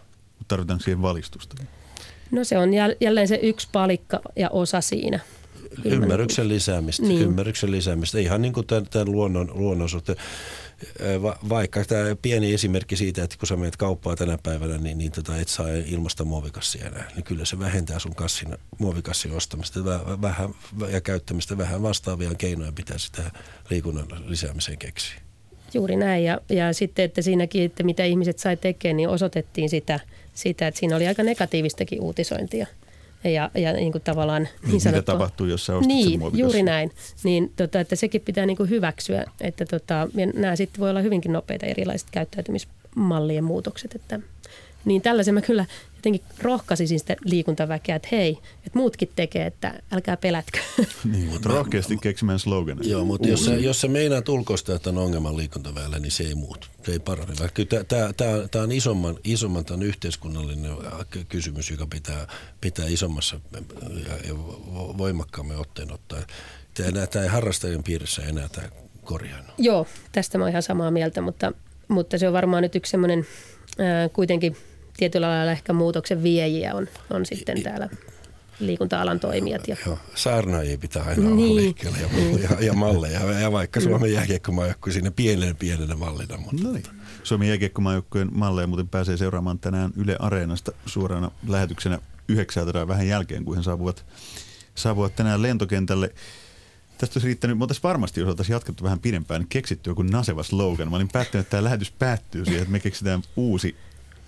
[0.49, 1.57] Tarvitaanko siihen valistusta?
[2.31, 2.71] No se on
[3.01, 5.21] jälleen se yksi palikka ja osa siinä.
[5.85, 7.03] Ymmärryksen lisäämistä.
[7.03, 7.23] Niin.
[7.23, 8.19] Ymmärryksen lisäämistä.
[8.19, 10.19] Ihan niin kuin tämän, tämän luonnon, luonnon suhteen
[11.23, 15.13] va, vaikka tämä pieni esimerkki siitä, että kun sä menet kauppaa tänä päivänä, niin, niin
[15.13, 18.49] tota, et saa ilmasta muovikassia enää, niin kyllä se vähentää sun kassin,
[18.79, 19.81] muovikassin ostamista.
[20.23, 20.51] Vähän,
[20.93, 23.31] ja käyttämistä vähän vastaavia keinoja pitää sitä
[23.71, 25.21] liikunnan lisäämiseen keksiä.
[25.75, 26.25] Juuri näin.
[26.25, 30.01] Ja, ja sitten, että siinäkin, että mitä ihmiset sai tekemään, niin osoitettiin sitä,
[30.35, 32.67] sitä, että siinä oli aika negatiivistakin uutisointia
[33.25, 36.39] ja, ja niin kuin tavallaan niin, niin sanottu, Mitä tapahtuu, jos sä ostat Niin, sen
[36.39, 36.91] juuri näin.
[37.25, 41.33] Niin, tota, että sekin pitää niin kuin hyväksyä, että tota, nämä sitten voi olla hyvinkin
[41.33, 43.95] nopeita erilaiset käyttäytymismallien muutokset.
[43.95, 44.21] Että,
[44.85, 45.67] niin tällaisen mä kyllä
[45.99, 50.59] jotenkin rohkaisisin sitä liikuntaväkeä, että hei, että muutkin tekee, että älkää pelätkö.
[51.13, 52.79] Niin, mutta rohkeasti keksimään slogan.
[52.83, 56.35] Joo, mutta jos sä, jos sä meinaat ulkoista, että on ongelman liikuntaväellä, niin se ei
[56.35, 56.67] muutu.
[56.85, 57.35] Se ei parane.
[58.51, 60.77] Tämä on isomman, isomman tämän yhteiskunnallinen
[61.29, 62.27] kysymys, joka pitää,
[62.61, 63.41] pitää isommassa
[64.29, 64.37] ja
[64.99, 66.19] voimakkaammin otteen ottaa.
[67.11, 68.69] Tämä ei harrastajien piirissä enää tämä
[69.05, 69.55] korjannut.
[69.59, 71.53] Joo, tästä mä oon ihan samaa mieltä, mutta,
[71.89, 73.27] mutta se on varmaan nyt yksi semmoinen
[74.13, 74.57] kuitenkin–
[74.99, 77.89] tietyllä lailla ehkä muutoksen viejiä on, on sitten täällä
[78.61, 79.69] liikunta-alan toimijat.
[79.69, 79.77] Ja...
[79.87, 81.57] Joo, saarnaajia pitää aina olla niin.
[81.57, 82.09] liikkeellä ja,
[82.43, 83.21] ja, ja malleja.
[83.41, 86.37] Ja vaikka Suomen jääkiekkomaajoukko siinä pienenä pienenä mallina.
[86.37, 86.63] Mutta...
[86.63, 86.85] No niin.
[87.23, 93.45] Suomen jääkiekkomaajoukkojen malleja muuten pääsee seuraamaan tänään Yle Areenasta suorana lähetyksenä yhdeksältä tai vähän jälkeen,
[93.45, 94.07] kun he saapuvat,
[94.75, 96.15] saapuvat tänään lentokentälle.
[96.99, 100.91] Tästä olisi riittänyt, oltaisiin varmasti, jos oltaisiin jatkettu vähän pidempään, keksitty joku naseva slogan.
[100.91, 103.77] Mä olin päättänyt, että tämä lähetys päättyy siihen, että me keksitään uusi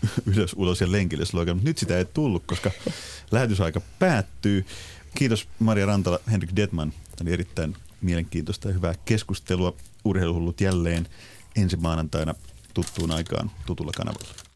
[0.34, 1.56] ylös, ulos ja lenkille slogan.
[1.56, 2.70] Mutta nyt sitä ei tullut, koska
[3.30, 4.66] lähetysaika päättyy.
[5.14, 6.92] Kiitos Maria Rantala, Henrik Detman.
[6.92, 9.76] Tämä oli erittäin mielenkiintoista ja hyvää keskustelua.
[10.04, 11.08] Urheiluhullut jälleen
[11.56, 12.34] ensi maanantaina
[12.74, 14.40] tuttuun aikaan tutulla kanavalla.